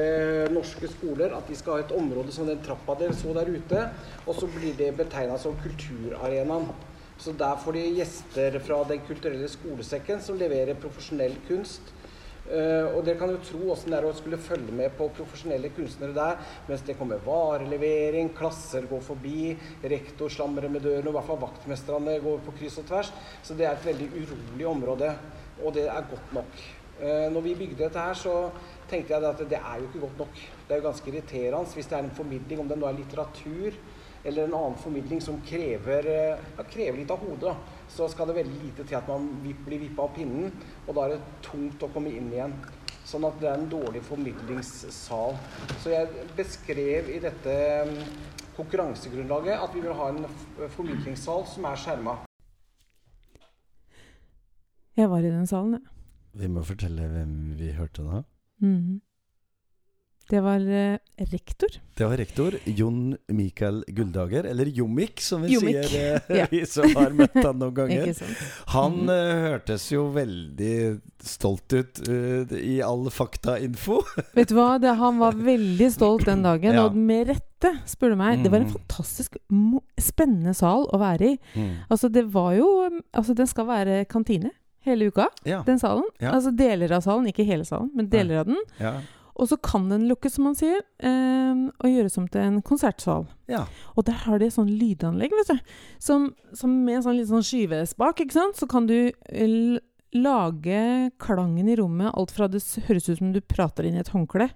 norske 0.50 0.90
skoler 0.90 1.36
at 1.36 1.46
de 1.46 1.54
skal 1.58 1.78
ha 1.78 1.84
et 1.84 1.94
område 1.94 2.34
som 2.34 2.48
den 2.48 2.62
trappa 2.66 2.96
dere 2.98 3.14
så 3.14 3.34
der 3.36 3.52
ute. 3.52 3.84
Og 4.26 4.34
så 4.34 4.50
blir 4.50 4.74
det 4.78 4.90
betegna 4.98 5.38
som 5.38 5.54
kulturarenaen. 5.62 6.66
Så 7.16 7.32
der 7.32 7.56
får 7.62 7.78
de 7.78 7.84
gjester 7.96 8.58
fra 8.60 8.82
Den 8.84 9.00
kulturelle 9.06 9.48
skolesekken 9.48 10.20
som 10.20 10.36
leverer 10.36 10.76
profesjonell 10.76 11.38
kunst. 11.46 11.94
Eh, 12.46 12.86
og 12.92 13.00
dere 13.06 13.18
kan 13.18 13.32
jo 13.32 13.40
tro 13.42 13.72
åssen 13.72 13.90
det 13.90 13.98
er 13.98 14.06
å 14.06 14.14
skulle 14.14 14.38
følge 14.38 14.74
med 14.74 14.92
på 14.98 15.08
profesjonelle 15.16 15.72
kunstnere 15.74 16.14
der, 16.14 16.36
mens 16.68 16.84
det 16.86 16.94
kommer 16.98 17.22
varelevering, 17.24 18.30
klasser 18.38 18.86
går 18.86 19.02
forbi, 19.02 19.56
rektor 19.82 20.30
slamrer 20.30 20.70
med 20.70 20.86
døren, 20.86 21.08
og 21.08 21.14
i 21.14 21.16
hvert 21.16 21.30
fall 21.32 21.42
vaktmesterne 21.42 22.20
går 22.22 22.44
på 22.46 22.54
kryss 22.60 22.78
og 22.82 22.86
tvers. 22.92 23.10
Så 23.42 23.58
det 23.58 23.66
er 23.66 23.74
et 23.74 23.88
veldig 23.88 24.12
urolig 24.20 24.68
område, 24.76 25.14
og 25.64 25.74
det 25.74 25.88
er 25.90 26.10
godt 26.12 26.36
nok. 26.36 26.66
Eh, 26.96 27.26
når 27.32 27.44
vi 27.44 27.54
bygde 27.54 27.82
dette 27.84 28.00
her, 28.00 28.16
så 28.16 28.50
tenkte 28.88 29.12
jeg 29.12 29.28
at 29.28 29.44
det 29.50 29.58
er 29.58 29.80
jo 29.80 29.88
ikke 29.90 30.04
godt 30.06 30.24
nok. 30.24 30.40
Det 30.66 30.74
er 30.74 30.80
jo 30.80 30.88
ganske 30.88 31.10
irriterende 31.10 31.76
hvis 31.76 31.90
det 31.90 31.98
er 31.98 32.04
en 32.06 32.16
formidling, 32.16 32.60
om 32.60 32.68
det 32.68 32.78
nå 32.80 32.88
er 32.88 32.96
litteratur 32.96 33.76
eller 34.26 34.46
en 34.46 34.56
annen 34.58 34.78
formidling 34.80 35.20
som 35.22 35.36
krever, 35.46 36.08
eh, 36.10 36.46
ja, 36.56 36.64
krever 36.66 36.98
litt 36.98 37.12
av 37.14 37.22
hodet, 37.22 37.52
så 37.92 38.08
skal 38.10 38.26
det 38.26 38.40
veldig 38.40 38.56
lite 38.62 38.86
til 38.88 38.98
at 38.98 39.06
man 39.08 39.28
blir 39.44 39.78
vippa 39.78 40.08
av 40.08 40.16
pinnen, 40.16 40.50
og 40.86 40.96
da 40.96 41.04
er 41.04 41.14
det 41.14 41.44
tungt 41.46 41.84
å 41.86 41.90
komme 41.94 42.10
inn 42.10 42.32
igjen. 42.32 42.56
Sånn 43.06 43.26
at 43.28 43.38
det 43.38 43.46
er 43.46 43.60
en 43.60 43.68
dårlig 43.70 44.02
formidlingssal. 44.02 45.36
Så 45.78 45.92
jeg 45.92 46.26
beskrev 46.34 47.12
i 47.14 47.20
dette 47.22 47.54
mm, 47.86 48.00
konkurransegrunnlaget 48.56 49.62
at 49.62 49.76
vi 49.76 49.84
vil 49.84 49.94
ha 49.94 50.08
en 50.10 50.24
formidlingssal 50.74 51.46
som 51.52 51.68
er 51.70 51.84
skjerma. 51.84 52.16
Jeg 54.96 55.12
var 55.12 55.22
i 55.22 55.30
den 55.30 55.46
salen, 55.46 55.76
jeg. 55.78 55.95
Vi 56.36 56.48
må 56.52 56.62
fortelle 56.68 57.08
hvem 57.08 57.34
vi 57.58 57.72
hørte 57.76 58.04
nå. 58.06 58.24
Mhm. 58.62 59.00
Det 60.28 60.40
var 60.42 60.58
eh, 60.58 60.96
rektor. 61.30 61.70
Det 61.94 62.02
var 62.10 62.16
rektor 62.18 62.56
Jon 62.66 63.12
Mikael 63.30 63.84
Gulldager, 63.94 64.42
eller 64.50 64.66
Jomik, 64.74 65.20
som 65.22 65.44
vi 65.46 65.52
Jomik, 65.54 65.84
sier, 65.86 66.16
eh, 66.18 66.32
ja. 66.40 66.46
vi 66.50 66.64
som 66.66 66.88
har 66.98 67.14
møtt 67.14 67.36
han 67.44 67.60
noen 67.62 67.76
ganger. 67.76 68.10
Han 68.72 68.96
eh, 69.06 69.44
hørtes 69.52 69.84
jo 69.92 70.08
veldig 70.16 70.72
stolt 71.22 71.70
ut 71.78 72.02
uh, 72.10 72.42
i 72.58 72.80
all 72.82 73.06
faktainfo. 73.14 74.00
Vet 74.36 74.50
du 74.50 74.56
hva, 74.58 74.66
det, 74.82 74.96
han 74.98 75.22
var 75.22 75.38
veldig 75.38 75.92
stolt 75.94 76.26
den 76.26 76.42
dagen, 76.42 76.74
Ja. 76.74 76.88
og 76.90 76.98
med 76.98 77.30
rette, 77.30 77.76
spør 77.86 78.16
du 78.16 78.20
meg. 78.24 78.42
Det 78.42 78.50
var 78.50 78.64
en 78.64 78.72
Mhm. 78.72 78.80
fantastisk 78.80 79.38
mo 79.54 79.84
spennende 79.94 80.52
sal 80.58 80.90
å 80.90 80.98
være 81.06 81.36
i. 81.36 81.38
Altså, 81.86 82.10
det 82.10 82.26
var 82.34 82.50
jo 82.58 82.66
Altså, 83.14 83.32
den 83.38 83.46
skal 83.46 83.70
være 83.70 84.02
kantine 84.10 84.50
hele 84.86 85.10
uka, 85.10 85.26
Ja. 85.44 85.62
den 85.66 85.78
salen. 85.82 86.04
Ja. 86.22 86.32
Altså 86.36 86.54
deler 86.56 86.92
av 86.96 87.02
salen, 87.04 87.26
ikke 87.30 87.44
hele 87.46 87.64
salen, 87.68 87.90
men 87.94 88.08
deler 88.08 88.40
av 88.44 88.46
den. 88.52 88.62
ja. 88.80 88.96
Og 89.36 89.50
så 89.50 89.58
kan 89.60 89.90
den 89.90 90.06
lukkes, 90.08 90.32
som 90.38 90.44
man 90.48 90.54
sier, 90.56 90.78
eh, 91.04 91.58
og 91.84 91.84
gjøres 91.92 92.14
om 92.16 92.24
til 92.32 92.40
en 92.40 92.62
konsertsal. 92.64 93.26
ja. 93.52 93.66
Og 93.94 94.06
der 94.06 94.16
har 94.24 94.38
de 94.40 94.46
sånn 94.48 94.70
lydanlegg, 94.80 95.28
vet 95.36 95.50
du. 95.50 95.58
Som, 96.00 96.30
som 96.54 96.70
med 96.86 96.96
en 96.96 97.02
sånn 97.02 97.18
litt 97.18 97.28
sånn 97.28 97.44
skyvespak, 97.44 98.22
ikke 98.24 98.32
sant. 98.32 98.56
Så 98.56 98.66
kan 98.66 98.86
du 98.88 99.12
eh, 99.28 99.78
lage 100.16 101.10
klangen 101.20 101.68
i 101.68 101.76
rommet, 101.76 102.14
alt 102.16 102.30
fra 102.32 102.48
det 102.48 102.62
høres 102.88 103.10
ut 103.10 103.18
som 103.18 103.34
du 103.34 103.42
prater 103.42 103.84
inn 103.84 103.96
i 103.98 104.00
et 104.00 104.08
håndkle, 104.14 104.48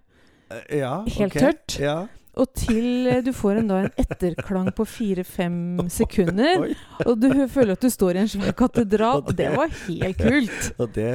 Eh, 0.51 0.79
ja 0.81 1.05
Helt 1.07 1.37
okay. 1.37 1.43
tørt. 1.53 1.77
Ja. 1.79 2.09
Og 2.39 2.53
til 2.55 3.09
eh, 3.11 3.21
du 3.25 3.33
får 3.35 3.61
en, 3.61 3.71
da 3.71 3.79
en 3.85 3.91
etterklang 3.99 4.71
på 4.77 4.87
fire-fem 4.87 5.57
sekunder. 6.01 6.71
Og 7.05 7.17
du 7.19 7.29
føler 7.51 7.75
at 7.75 7.83
du 7.83 7.91
står 7.91 8.19
i 8.19 8.23
en 8.25 8.31
svær 8.31 8.55
katedral. 8.57 9.25
Og 9.31 9.35
det 9.37 9.49
var 9.55 9.73
helt 9.87 10.21
kult. 10.21 10.69
Det, 10.95 11.09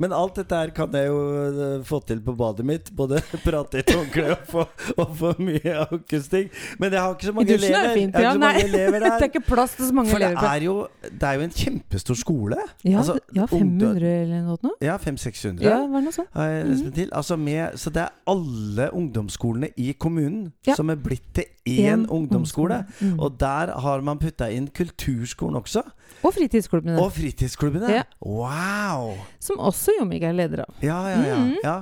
men 0.00 0.14
alt 0.14 0.38
dette 0.38 0.58
her 0.60 0.72
kan 0.76 0.92
jeg 0.94 1.08
jo 1.10 1.18
eh, 1.48 1.74
få 1.88 2.00
til 2.06 2.20
på 2.24 2.34
badet 2.38 2.66
mitt. 2.68 2.92
Både 2.96 3.22
prate 3.46 3.80
i 3.80 3.84
et 3.84 3.94
håndkle 3.94 4.26
og 4.34 4.44
få, 4.48 4.66
og 4.96 5.14
få 5.18 5.32
mye 5.42 5.74
akustikk. 5.86 6.52
Men 6.78 6.94
jeg 6.94 7.02
har 7.02 7.16
ikke 7.16 7.30
så 7.30 7.34
mange 7.36 7.56
elever. 7.56 7.74
er 7.74 7.80
elever. 7.80 7.98
fint. 8.02 8.20
Ja, 8.28 8.34
nei, 8.38 8.52
elever 8.66 9.06
det 9.08 9.12
er 9.14 9.26
ikke 9.30 9.44
plass 9.48 9.76
til 9.78 9.88
så 9.88 9.96
mange 9.96 10.12
For 10.12 10.22
det 10.22 10.30
elever. 10.30 10.52
er, 10.52 10.66
jo, 10.68 10.76
det 11.08 11.30
er 11.30 11.38
jo 11.40 11.46
en 11.48 11.56
kjempestor 11.62 12.18
skole. 12.18 12.60
Ja, 12.84 13.00
altså, 13.02 13.18
ja 13.34 13.48
500 13.48 14.12
eller 14.22 14.44
noe. 14.46 14.60
sånt? 14.60 14.84
Ja, 14.84 14.98
500-600. 15.00 15.64
Ja, 15.64 15.80
mm. 15.86 17.08
Altså 17.08 17.38
så 17.78 17.92
det 17.94 18.04
er 18.04 18.14
alle 18.28 18.88
ungdomsskolene 18.94 19.72
i 19.80 19.92
kommunen 19.98 20.52
Ja. 20.68 20.76
som 20.78 20.90
er 20.92 20.98
blitt 21.00 21.26
til 21.34 21.44
én 21.68 21.88
En 21.88 22.06
ungdomsskole. 22.08 22.84
Mm. 23.00 23.18
Og 23.20 23.38
der 23.40 23.72
har 23.80 24.00
man 24.00 24.18
putta 24.18 24.48
inn 24.52 24.68
kulturskolen 24.72 25.56
også. 25.60 25.82
Og 26.24 26.32
fritidsklubbene, 26.34 26.98
Og 27.00 27.12
fritidsklubbene. 27.12 27.90
Ja. 27.92 28.02
Wow! 28.24 29.18
som 29.40 29.58
også 29.58 29.92
Jomik 29.98 30.22
er 30.26 30.32
leder 30.32 30.64
av. 30.64 30.74
Ja, 30.82 30.98
ja, 31.08 31.20
ja. 31.28 31.36
Mm. 31.36 31.52
ja. 31.62 31.76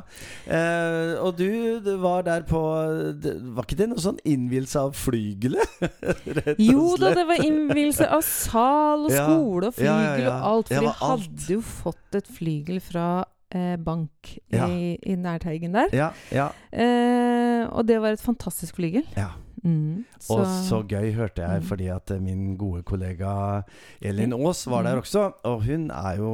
Eh, 0.46 1.14
og 1.22 1.38
du, 1.38 1.80
du 1.80 1.96
var 2.02 2.22
der 2.26 2.44
på 2.46 2.60
det, 3.22 3.36
Var 3.56 3.66
ikke 3.66 3.78
det 3.78 3.88
noe 3.90 4.02
sånn 4.02 4.18
innvielse 4.24 4.82
av 4.82 4.92
flygelet? 4.98 5.78
Jo 6.62 6.96
da, 7.00 7.12
det 7.16 7.24
var 7.28 7.42
innvielse 7.44 8.06
av 8.10 8.22
sal 8.26 9.06
og 9.06 9.14
skole 9.20 9.70
og 9.70 9.78
flygel 9.78 10.28
og 10.28 10.50
alt. 10.50 10.74
For 10.74 10.84
de 10.84 10.92
hadde 11.00 11.56
jo 11.56 11.62
fått 11.64 12.20
et 12.20 12.28
flygel 12.36 12.82
fra 12.84 13.06
eh, 13.54 13.76
bank 13.76 14.38
Ja. 14.52 14.66
i, 14.68 14.94
i 15.06 15.14
nærteigen 15.16 15.72
der. 15.74 15.86
Ja, 15.92 16.10
ja, 16.32 16.48
Eh, 16.72 17.66
og 17.72 17.86
det 17.88 18.00
var 18.00 18.08
et 18.14 18.20
fantastisk 18.20 18.76
flygel. 18.76 19.02
ja. 19.16 19.28
Mm. 19.64 20.04
Og 20.30 20.44
så 20.68 20.82
gøy 20.86 21.12
hørte 21.16 21.42
jeg, 21.42 21.60
Mm. 21.60 21.66
fordi 21.66 21.86
at 21.90 22.10
eh, 22.10 22.20
min 22.22 22.56
gode 22.56 22.82
kollega 22.82 23.62
Elin 24.00 24.32
Aas 24.32 24.66
var 24.66 24.82
der 24.82 24.92
Mm. 24.94 24.98
også. 25.00 25.32
Og 25.44 25.64
hun 25.64 25.90
er 25.90 26.16
jo 26.18 26.28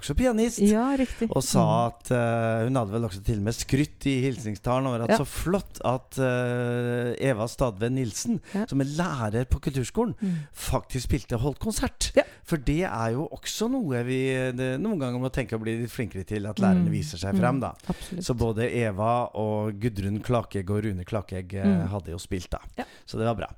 også 0.00 0.14
pianist. 0.14 0.58
Ja, 0.60 0.96
riktig. 0.98 1.28
Og 1.30 1.42
sa 1.44 1.60
Mm. 1.60 1.86
at 1.86 2.10
uh, 2.10 2.64
Hun 2.66 2.76
hadde 2.76 2.92
vel 2.92 3.04
også 3.04 3.22
til 3.22 3.36
og 3.36 3.42
med 3.44 3.52
skrytt 3.52 4.06
i 4.06 4.20
hilsningstalen 4.22 4.86
over 4.86 5.04
at 5.04 5.10
Ja. 5.10 5.16
så 5.16 5.24
flott 5.24 5.78
at 5.84 6.18
uh, 6.18 7.14
Eva 7.20 7.46
Stadve 7.46 7.90
Nilsen, 7.90 8.40
Ja. 8.54 8.64
som 8.66 8.80
er 8.80 8.84
lærer 8.84 9.44
på 9.44 9.60
kulturskolen, 9.60 10.14
Mm. 10.20 10.32
faktisk 10.52 11.04
spilte 11.04 11.34
og 11.34 11.40
holdt 11.40 11.58
konsert. 11.60 12.10
Ja. 12.16 12.22
For 12.44 12.56
det 12.58 12.80
er 12.88 13.12
jo 13.14 13.28
også 13.32 13.68
noe 13.70 14.00
vi 14.04 14.16
det, 14.56 14.72
noen 14.82 14.98
ganger 14.98 15.20
må 15.22 15.30
tenke 15.32 15.54
å 15.54 15.60
bli 15.62 15.76
litt 15.82 15.92
flinkere 15.92 16.24
til, 16.26 16.46
at 16.50 16.58
lærerne 16.58 16.88
Mm. 16.88 16.90
viser 16.90 17.18
seg 17.18 17.36
frem, 17.38 17.60
da. 17.62 17.70
Absolutt. 17.88 18.24
Så 18.26 18.34
både 18.34 18.66
Eva 18.68 19.28
og 19.38 19.78
Gudrun 19.80 20.18
Klakegg 20.20 20.68
og 20.70 20.82
Rune 20.84 21.04
Klakegg 21.04 21.54
eh, 21.54 21.64
Mm. 21.64 21.86
hadde 21.88 22.10
jo 22.10 22.18
spilt, 22.18 22.50
da. 22.50 22.58
Ja. 22.76 22.84
Så 23.06 23.16
det 23.18 23.26
var 23.30 23.34
bra. 23.38 23.48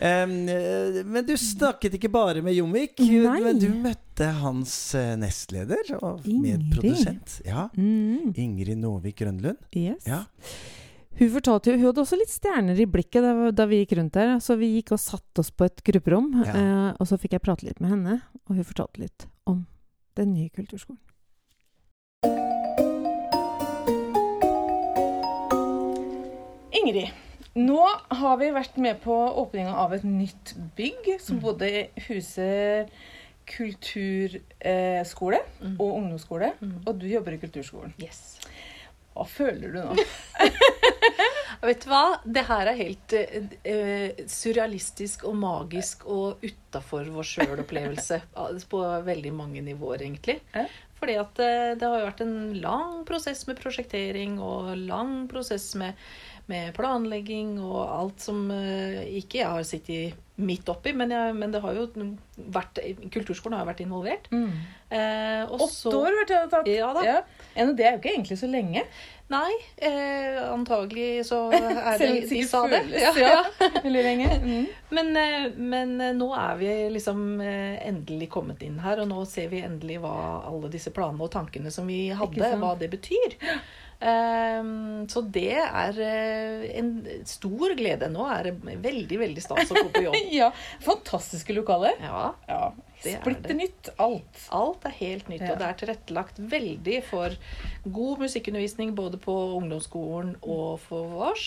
Eh, 0.00 0.26
men 0.26 1.24
du 1.26 1.34
snakket 1.36 1.94
ikke 2.00 2.10
bare 2.10 2.42
med 2.42 2.54
Jomvik, 2.56 2.98
men 3.00 3.58
du 3.60 3.68
møtte 3.68 4.32
hans 4.40 4.94
eh, 4.94 5.14
nestleder 5.16 5.94
og 6.02 6.24
Ingrid. 6.24 6.64
medprodusent. 6.72 7.40
Ja. 7.44 7.68
Mm. 7.76 8.32
Ingrid 8.36 8.78
Nåvik 8.78 9.16
Grønlund. 9.20 9.58
Yes. 9.76 10.06
Ja. 10.06 10.24
Hun 11.18 11.28
fortalte 11.34 11.70
jo, 11.72 11.76
hun 11.76 11.86
hadde 11.90 12.02
også 12.04 12.16
litt 12.20 12.30
stjerner 12.32 12.78
i 12.80 12.86
blikket 12.88 13.24
da, 13.24 13.32
da 13.52 13.66
vi 13.68 13.80
gikk 13.82 13.96
rundt 13.98 14.14
der. 14.16 14.36
Så 14.40 14.56
vi 14.60 14.70
gikk 14.76 14.92
og 14.96 15.02
satte 15.02 15.42
oss 15.42 15.50
på 15.50 15.66
et 15.68 15.82
grupperom, 15.84 16.30
Ja. 16.46 16.52
eh, 16.54 16.94
og 16.98 17.06
så 17.10 17.18
fikk 17.20 17.32
jeg 17.36 17.42
prate 17.44 17.66
litt 17.66 17.80
med 17.80 17.90
henne. 17.90 18.20
Og 18.48 18.56
hun 18.56 18.64
fortalte 18.64 19.00
litt 19.02 19.26
om 19.46 19.66
den 20.16 20.32
nye 20.34 20.48
kulturskolen. 20.50 20.98
Ingrid, 26.72 27.10
nå 27.58 27.80
har 28.20 28.36
vi 28.40 28.50
vært 28.54 28.76
med 28.80 29.00
på 29.02 29.14
åpninga 29.42 29.72
av 29.82 29.92
et 29.96 30.04
nytt 30.06 30.52
bygg 30.78 31.08
som 31.22 31.40
både 31.42 31.88
huser 32.06 32.86
kulturskole 33.50 35.40
Mm. 35.60 35.74
og 35.80 35.88
ungdomsskole. 35.96 36.52
Mm. 36.60 36.76
Og 36.86 36.98
du 37.00 37.06
jobber 37.10 37.34
i 37.34 37.38
kulturskolen. 37.42 37.92
Yes. 37.98 38.38
Hva 39.16 39.26
føler 39.26 39.72
du 39.74 39.80
nå? 39.82 39.96
Vet 41.62 41.84
du 41.84 41.90
hva? 41.92 42.04
Det 42.24 42.44
her 42.48 42.70
er 42.70 42.78
helt 42.78 43.16
eh, 43.16 43.50
eh, 43.68 44.22
surrealistisk 44.30 45.26
og 45.28 45.36
magisk 45.40 46.06
og 46.08 46.44
utafor 46.44 47.10
vår 47.12 47.28
sjøl-opplevelse. 47.34 48.20
på 48.72 48.84
veldig 49.06 49.32
mange 49.34 49.64
nivåer, 49.64 50.06
egentlig. 50.06 50.40
Fordi 51.00 51.16
at 51.20 51.40
eh, 51.40 51.74
det 51.80 51.86
har 51.88 52.02
jo 52.02 52.08
vært 52.10 52.24
en 52.24 52.34
lang 52.60 52.98
prosess 53.08 53.46
med 53.48 53.60
prosjektering 53.60 54.36
og 54.44 54.74
lang 54.76 55.24
prosess 55.30 55.72
med, 55.80 55.96
med 56.50 56.74
planlegging 56.76 57.56
og 57.62 57.78
alt 57.84 58.24
som 58.24 58.42
eh, 58.52 59.06
ikke 59.20 59.40
jeg 59.40 59.48
har 59.48 59.64
sittet 59.66 60.26
midt 60.40 60.68
oppi, 60.72 60.92
men, 60.96 61.12
jeg, 61.12 61.32
men 61.36 61.52
det 61.52 61.60
har 61.60 61.76
jo 61.76 61.86
vært 62.52 62.78
Kulturskolen 63.12 63.58
har 63.58 63.64
jo 63.66 63.70
vært 63.70 63.82
involvert. 63.84 64.28
Eh, 64.32 65.42
og 65.48 65.66
Åtte 65.66 65.96
år 65.96 66.20
har 66.20 66.28
det 66.28 66.42
tatt. 66.52 66.70
Ja 66.72 66.92
da. 66.96 67.06
Ja, 67.06 67.18
det 67.56 67.86
er 67.86 67.96
jo 67.96 68.02
ikke 68.02 68.14
egentlig 68.14 68.40
så 68.40 68.48
lenge. 68.48 68.84
Nei, 69.30 69.52
eh, 69.76 70.52
antagelig 70.52 71.26
så 71.26 71.52
er 71.52 71.98
det 71.98 72.26
De 72.30 72.40
sa 72.48 72.64
det. 72.68 72.82
Ja, 72.98 73.12
ja. 73.16 73.44
ja. 73.60 73.68
Veldig 73.82 74.02
lenge. 74.02 74.30
Mm. 74.42 74.66
Men, 74.88 75.16
eh, 75.16 75.52
men 75.54 76.00
eh, 76.00 76.14
nå 76.18 76.32
er 76.34 76.56
vi 76.58 76.72
liksom 76.96 77.40
eh, 77.40 77.76
endelig 77.86 78.30
kommet 78.34 78.62
inn 78.66 78.80
her, 78.82 79.04
og 79.04 79.06
nå 79.12 79.22
ser 79.30 79.52
vi 79.52 79.62
endelig 79.62 80.00
hva 80.02 80.14
alle 80.50 80.72
disse 80.72 80.90
planene 80.94 81.22
og 81.22 81.30
tankene 81.30 81.70
som 81.70 81.86
vi 81.86 82.08
hadde, 82.10 82.50
hva 82.58 82.74
det 82.80 82.90
betyr. 82.90 83.38
Ehm, 84.00 85.08
så 85.12 85.20
det 85.28 85.58
er 85.60 85.98
eh, 86.00 86.62
en 86.80 86.92
stor 87.28 87.74
glede. 87.76 88.08
Nå 88.12 88.24
er 88.32 88.48
det 88.50 88.78
veldig, 88.80 89.18
veldig 89.20 89.42
stas 89.44 89.72
å 89.72 89.76
gå 89.82 89.88
på 89.92 90.04
jobb. 90.08 90.16
Ja. 90.40 90.50
Fantastiske 90.84 91.56
lokaler. 91.56 91.98
Ja, 92.00 92.30
Ja. 92.48 92.62
Er 93.00 93.16
Splitter 93.22 93.56
nytt. 93.56 93.88
Alt. 93.96 94.40
Alt 94.52 94.82
er 94.84 94.92
helt 94.98 95.28
nytt, 95.32 95.40
Ja. 95.40 95.54
og 95.54 95.62
det 95.62 95.68
er 95.70 95.76
tilrettelagt 95.80 96.36
veldig 96.52 96.98
for 97.08 97.32
god 97.88 98.20
musikkundervisning 98.26 98.92
både 98.94 99.16
på 99.16 99.32
ungdomsskolen 99.56 100.34
og 100.42 100.82
for 100.84 101.08
vårs. 101.08 101.46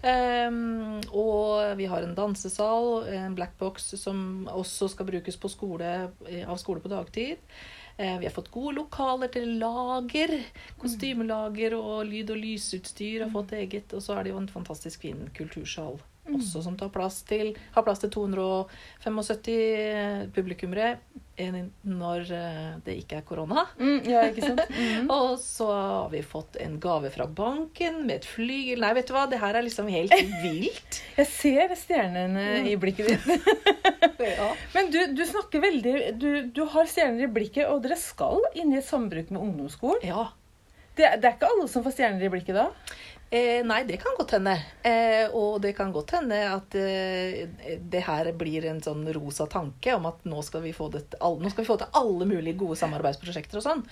Um, 0.00 1.00
og 1.12 1.74
vi 1.76 1.88
har 1.90 2.06
en 2.06 2.14
dansesal, 2.16 3.02
en 3.18 3.34
blackbox, 3.36 3.90
som 4.00 4.46
også 4.48 4.88
skal 4.94 5.10
brukes 5.10 5.36
på 5.36 5.50
skole, 5.52 5.90
eh, 6.30 6.48
av 6.48 6.56
skole 6.56 6.80
på 6.80 6.88
dagtid. 6.88 7.36
Eh, 7.98 8.18
vi 8.18 8.26
har 8.26 8.32
fått 8.32 8.50
gode 8.54 8.76
lokaler 8.76 9.30
til 9.34 9.56
lager. 9.58 10.30
Kostymelager 10.78 11.74
og 11.74 12.06
lyd- 12.06 12.30
og 12.30 12.38
lysutstyr 12.38 13.24
har 13.24 13.32
fått 13.34 13.56
eget. 13.58 13.92
Og 13.92 14.02
så 14.02 14.14
er 14.14 14.22
det 14.24 14.30
jo 14.30 14.38
en 14.38 14.48
fantastisk 14.48 15.02
fin 15.02 15.26
kultursal 15.34 15.98
også, 16.36 16.62
som 16.64 16.76
tar 16.78 16.90
plass 16.94 17.16
til, 17.28 17.54
har 17.74 17.82
plass 17.86 18.00
til 18.04 18.10
275 18.14 20.30
publikummere 20.36 20.88
når 21.38 22.30
eh, 22.34 22.78
det 22.82 22.96
ikke 22.98 23.16
er 23.20 23.24
korona. 23.26 23.62
Mm, 23.78 24.00
ja, 24.08 24.22
ikke 24.28 24.42
sant? 24.42 24.60
Mm. 24.78 25.08
Og 25.10 25.38
så 25.42 25.66
har 25.70 26.10
vi 26.12 26.20
fått 26.22 26.56
en 26.62 26.78
gave 26.80 27.10
fra 27.14 27.26
banken 27.26 28.06
med 28.06 28.16
et 28.20 28.26
flygel. 28.26 28.80
Nei, 28.82 28.92
vet 28.96 29.08
du 29.08 29.12
hva, 29.14 29.26
det 29.30 29.38
her 29.42 29.54
er 29.58 29.62
liksom 29.66 29.88
helt 29.90 30.14
vilt. 30.44 31.00
Jeg 31.16 31.26
ser 31.30 31.74
stjernene 31.78 32.44
i 32.68 32.76
blikket 32.80 33.06
ditt. 33.12 33.28
Ja. 34.18 34.48
Men 34.74 34.88
du, 34.90 34.98
du 35.14 35.22
snakker 35.26 35.60
veldig 35.62 35.92
du, 36.18 36.42
du 36.50 36.64
har 36.72 36.86
stjerner 36.90 37.22
i 37.28 37.30
blikket, 37.30 37.68
og 37.70 37.84
dere 37.84 37.94
skal 38.00 38.40
inn 38.58 38.72
i 38.74 38.78
et 38.80 38.86
sambruk 38.86 39.30
med 39.30 39.42
ungdomsskolen. 39.44 40.02
ja. 40.10 40.24
Det, 40.98 41.06
det 41.22 41.28
er 41.28 41.34
ikke 41.36 41.46
alle 41.46 41.68
som 41.70 41.84
får 41.84 41.92
stjerner 41.94 42.24
i 42.26 42.30
blikket 42.32 42.56
da? 42.58 42.64
Eh, 43.30 43.60
nei, 43.66 43.82
det 43.84 43.98
kan 44.00 44.14
godt 44.16 44.30
hende. 44.38 44.54
Eh, 44.88 45.26
og 45.36 45.58
det 45.60 45.74
kan 45.76 45.90
godt 45.92 46.14
hende 46.16 46.38
at 46.48 46.74
eh, 46.80 47.42
det 47.92 48.00
her 48.06 48.30
blir 48.40 48.64
en 48.70 48.80
sånn 48.80 49.02
rosa 49.12 49.44
tanke 49.52 49.92
om 49.98 50.06
at 50.08 50.22
nå 50.24 50.40
skal 50.46 50.62
vi 50.64 50.72
få, 50.72 50.86
det, 50.94 51.02
all- 51.20 51.36
nå 51.42 51.50
skal 51.52 51.64
vi 51.66 51.68
få 51.68 51.76
til 51.82 51.90
alle 52.00 52.24
mulige 52.30 52.56
gode 52.56 52.78
samarbeidsprosjekter 52.80 53.60
og 53.60 53.66
sånn. 53.66 53.82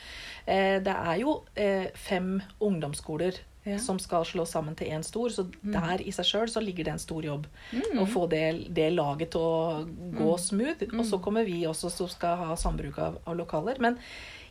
Eh, 0.49 0.79
det 0.87 0.95
er 0.97 1.21
jo 1.21 1.43
eh, 1.55 1.91
fem 1.95 2.39
ungdomsskoler 2.65 3.43
Ja. 3.67 3.81
som 3.83 3.99
skal 3.99 4.23
slås 4.25 4.53
sammen 4.55 4.77
til 4.79 4.87
én 4.95 5.03
stor, 5.03 5.27
så 5.35 5.43
der 5.61 5.99
i 6.07 6.13
seg 6.15 6.25
sjøl 6.29 6.47
så 6.49 6.61
ligger 6.63 6.85
det 6.87 6.93
en 6.93 7.01
stor 7.03 7.25
jobb. 7.27 7.49
Mm. 7.75 7.97
Å 7.99 8.05
få 8.07 8.29
det, 8.31 8.43
det 8.71 8.93
laget 8.95 9.33
til 9.35 9.43
å 9.43 9.81
gå 10.15 10.37
smooth. 10.39 10.85
Og 10.95 11.03
så 11.09 11.19
kommer 11.19 11.43
vi 11.49 11.65
også 11.67 11.91
som 11.91 12.07
skal 12.09 12.39
ha 12.45 12.55
sambruk 12.57 12.97
av, 13.03 13.17
av 13.27 13.35
lokaler. 13.35 13.81
Men 13.83 13.99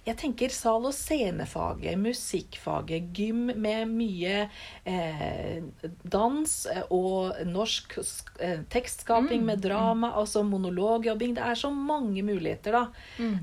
jeg 0.05 0.17
tenker 0.17 0.49
sal- 0.53 0.85
og 0.85 0.93
scenefaget, 0.93 1.97
musikkfaget, 1.97 3.07
gym 3.17 3.47
med 3.57 3.87
mye 3.89 4.49
eh, 4.85 5.63
dans 6.03 6.53
eh, 6.71 6.83
og 6.93 7.39
norsk 7.49 7.97
sk- 8.05 8.37
eh, 8.39 8.59
tekstskaping 8.69 9.43
med 9.45 9.59
drama, 9.65 10.11
altså 10.15 10.43
monologjobbing. 10.45 11.33
Det 11.35 11.43
er 11.43 11.55
så 11.55 11.71
mange 11.73 12.21
muligheter 12.23 12.71
da, 12.71 12.83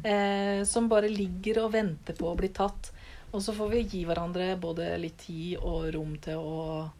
eh, 0.05 0.62
som 0.64 0.88
bare 0.88 1.09
ligger 1.11 1.64
og 1.64 1.72
venter 1.75 2.14
på 2.14 2.31
å 2.31 2.37
bli 2.38 2.48
tatt. 2.55 2.92
Og 3.33 3.40
så 3.40 3.53
får 3.57 3.70
vi 3.72 3.83
gi 3.88 4.05
hverandre 4.05 4.53
både 4.61 4.92
litt 5.01 5.18
tid 5.27 5.57
og 5.62 5.87
rom 5.94 6.16
til 6.20 6.37
å 6.37 6.90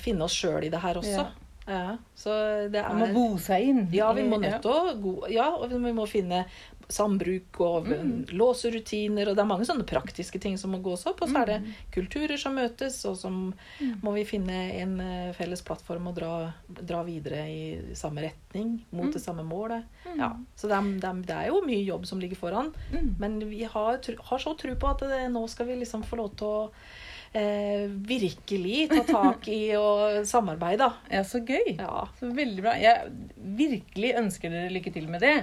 finne 0.00 0.24
oss 0.24 0.32
sjøl 0.40 0.64
i 0.64 0.70
det 0.72 0.80
her 0.80 0.96
også. 1.00 1.16
Ja. 1.24 1.30
Ja, 1.66 1.94
så 2.14 2.28
det 2.68 2.76
er 2.76 2.90
Man 2.92 3.08
må 3.08 3.14
bo 3.14 3.38
seg 3.40 3.62
inn. 3.70 3.78
ja, 3.96 4.10
vi 4.12 4.20
må 4.28 4.36
nødt 4.36 4.60
til 4.60 4.70
å 4.70 5.30
ja, 5.32 5.46
og 5.56 5.70
vi 5.72 5.92
må 5.96 6.04
finne 6.06 6.42
sambruk 6.88 7.60
og 7.60 7.86
Mm. 7.88 8.26
låserutiner, 8.32 9.28
og 9.28 9.36
det 9.36 9.42
er 9.42 9.48
mange 9.48 9.64
sånne 9.66 9.86
praktiske 9.86 10.40
ting 10.40 10.56
som 10.58 10.72
må 10.72 10.82
gås 10.82 11.06
opp. 11.06 11.22
Og 11.22 11.28
så 11.28 11.42
er 11.42 11.46
det 11.46 11.62
Mm. 11.62 11.72
kulturer 11.92 12.36
som 12.38 12.54
møtes, 12.54 13.04
og 13.06 13.16
så 13.16 13.30
må 14.02 14.12
vi 14.14 14.24
finne 14.24 14.72
en 14.74 15.00
eh, 15.00 15.32
felles 15.32 15.62
plattform 15.62 16.08
og 16.08 16.14
dra, 16.16 16.52
dra 16.68 17.02
videre 17.04 17.46
i 17.48 17.94
samme 17.94 18.22
retning, 18.22 18.82
mot 18.92 19.06
Mm. 19.06 19.12
det 19.12 19.22
samme 19.22 19.42
målet. 19.44 19.84
Ja, 20.16 20.36
så 20.56 20.68
det 20.68 20.72
er, 20.72 21.00
det, 21.00 21.04
er, 21.04 21.22
det 21.22 21.30
er 21.36 21.46
jo 21.48 21.62
mye 21.66 21.84
jobb 21.86 22.06
som 22.06 22.20
ligger 22.20 22.36
foran, 22.36 22.72
Mm. 22.92 23.14
men 23.18 23.38
vi 23.40 23.62
har, 23.64 23.98
har 23.98 24.38
så 24.38 24.56
tro 24.58 24.74
på 24.74 24.90
at 24.90 24.98
det, 25.00 25.30
nå 25.30 25.48
skal 25.48 25.66
vi 25.66 25.76
liksom 25.76 26.02
få 26.04 26.16
lov 26.16 26.36
til 26.36 26.46
å 26.46 26.70
eh, 27.34 27.84
virkelig 28.08 28.88
ta 28.92 29.02
tak 29.08 29.48
i 29.52 29.60
og 29.78 30.24
samarbeide. 30.26 30.78
da. 30.86 30.92
Ja, 31.10 31.22
så 31.26 31.40
gøy. 31.44 31.74
Ja. 31.78 32.06
Så 32.20 32.30
veldig 32.34 32.62
bra. 32.64 32.74
Jeg 32.80 33.10
virkelig 33.58 34.14
ønsker 34.22 34.50
dere 34.54 34.72
lykke 34.72 34.92
til 34.94 35.08
med 35.10 35.20
det. 35.24 35.34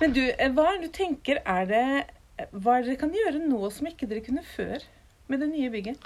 Men 0.00 0.12
du, 0.16 0.22
eh, 0.28 0.50
hva 0.52 0.68
er 0.72 0.80
det 0.80 0.90
du 0.90 0.96
tenker 0.98 1.42
er 1.44 1.66
det 1.70 1.84
Hva 2.52 2.74
er 2.76 2.82
det 2.84 2.90
dere 2.90 3.00
kan 3.00 3.14
gjøre 3.16 3.40
nå 3.48 3.70
som 3.72 3.86
ikke 3.88 4.06
dere 4.10 4.20
kunne 4.20 4.42
før 4.44 4.82
med 5.28 5.40
det 5.40 5.48
nye 5.54 5.70
bygget? 5.72 5.96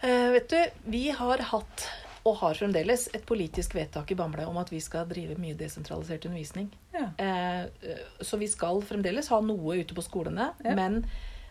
Eh, 0.00 0.28
vet 0.32 0.48
du, 0.48 0.60
vi 0.94 1.08
har 1.10 1.42
hatt, 1.50 1.82
og 2.24 2.36
har 2.40 2.54
fremdeles, 2.56 3.08
et 3.12 3.26
politisk 3.28 3.74
vedtak 3.76 4.10
i 4.10 4.16
Bamble 4.16 4.46
om 4.48 4.56
at 4.60 4.70
vi 4.72 4.80
skal 4.80 5.04
drive 5.10 5.36
mye 5.40 5.56
desentralisert 5.58 6.24
undervisning. 6.30 6.70
Ja. 6.94 7.10
Eh, 7.18 7.92
så 8.24 8.38
vi 8.40 8.48
skal 8.48 8.80
fremdeles 8.88 9.28
ha 9.28 9.40
noe 9.44 9.76
ute 9.82 9.94
på 9.96 10.04
skolene, 10.06 10.52
Ja. 10.64 10.74
men 10.74 11.04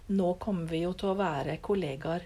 nå 0.09 0.33
kommer 0.39 0.65
vi 0.69 0.81
jo 0.85 0.93
til 0.93 1.09
å 1.13 1.17
være 1.19 1.57
kollegaer, 1.61 2.21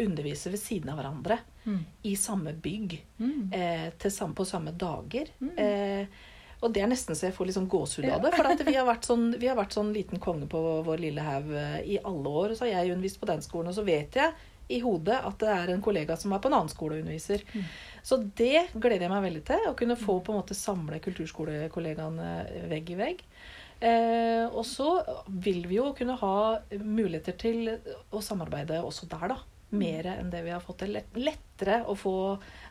undervise 0.00 0.50
ved 0.50 0.60
siden 0.60 0.88
av 0.90 0.98
hverandre, 1.00 1.38
Mm. 1.66 1.84
i 2.04 2.14
samme 2.16 2.52
bygg, 2.54 3.00
Mm. 3.20 3.52
eh, 3.52 4.08
samme, 4.10 4.34
på 4.34 4.44
samme 4.46 4.72
dager. 4.72 5.28
Eh, 5.56 6.06
og 6.62 6.72
det 6.72 6.82
er 6.82 6.86
nesten 6.88 7.14
så 7.14 7.26
jeg 7.26 7.34
får 7.34 7.46
sånn 7.52 7.68
gåsehud 7.68 8.10
av 8.10 8.22
det. 8.22 8.32
For 8.34 8.46
at 8.46 8.60
vi, 8.64 8.74
har 8.74 8.86
vært 8.86 9.04
sånn, 9.04 9.38
vi 9.38 9.46
har 9.46 9.56
vært 9.56 9.72
sånn 9.74 9.92
liten 9.92 10.18
konge 10.18 10.46
på 10.48 10.82
vår 10.84 10.98
lille 10.98 11.20
haug 11.20 11.50
eh, 11.52 11.80
i 11.84 11.98
alle 12.04 12.28
år. 12.28 12.54
Så 12.56 12.60
har 12.66 12.82
jeg 12.84 12.92
undervist 12.96 13.20
på 13.20 13.26
den 13.26 13.40
skolen, 13.42 13.68
og 13.68 13.74
så 13.74 13.84
vet 13.84 14.12
jeg 14.14 14.32
i 14.70 14.78
hodet 14.80 15.20
at 15.24 15.38
det 15.38 15.48
er 15.48 15.72
en 15.74 15.82
kollega 15.82 16.16
som 16.16 16.32
er 16.32 16.38
på 16.38 16.46
en 16.48 16.54
annen 16.54 16.68
skole 16.70 16.94
og 16.94 17.00
underviser. 17.04 17.42
Så 18.02 18.16
det 18.34 18.70
gleder 18.74 19.00
jeg 19.02 19.10
meg 19.10 19.22
veldig 19.32 19.44
til. 19.44 19.58
Å 19.68 19.76
kunne 19.76 19.96
få 19.96 20.20
på 20.24 20.32
en 20.32 20.40
måte 20.40 20.54
samle 20.56 20.98
kulturskolekollegaene 21.00 22.68
vegg 22.70 22.90
i 22.90 22.94
vegg. 22.98 23.22
Eh, 23.82 24.46
og 24.54 24.64
så 24.64 25.02
vil 25.28 25.64
vi 25.66 25.76
jo 25.80 25.92
kunne 25.98 26.16
ha 26.16 26.58
muligheter 26.78 27.36
til 27.36 27.68
å 28.12 28.22
samarbeide 28.22 28.78
også 28.82 29.08
der, 29.10 29.28
da. 29.34 29.36
Mer 29.72 30.08
enn 30.12 30.28
det 30.32 30.42
vi 30.44 30.52
har 30.52 30.60
fått 30.60 30.82
til. 30.82 30.98
Lettere 31.16 31.78
å 31.88 31.94
få 31.96 32.14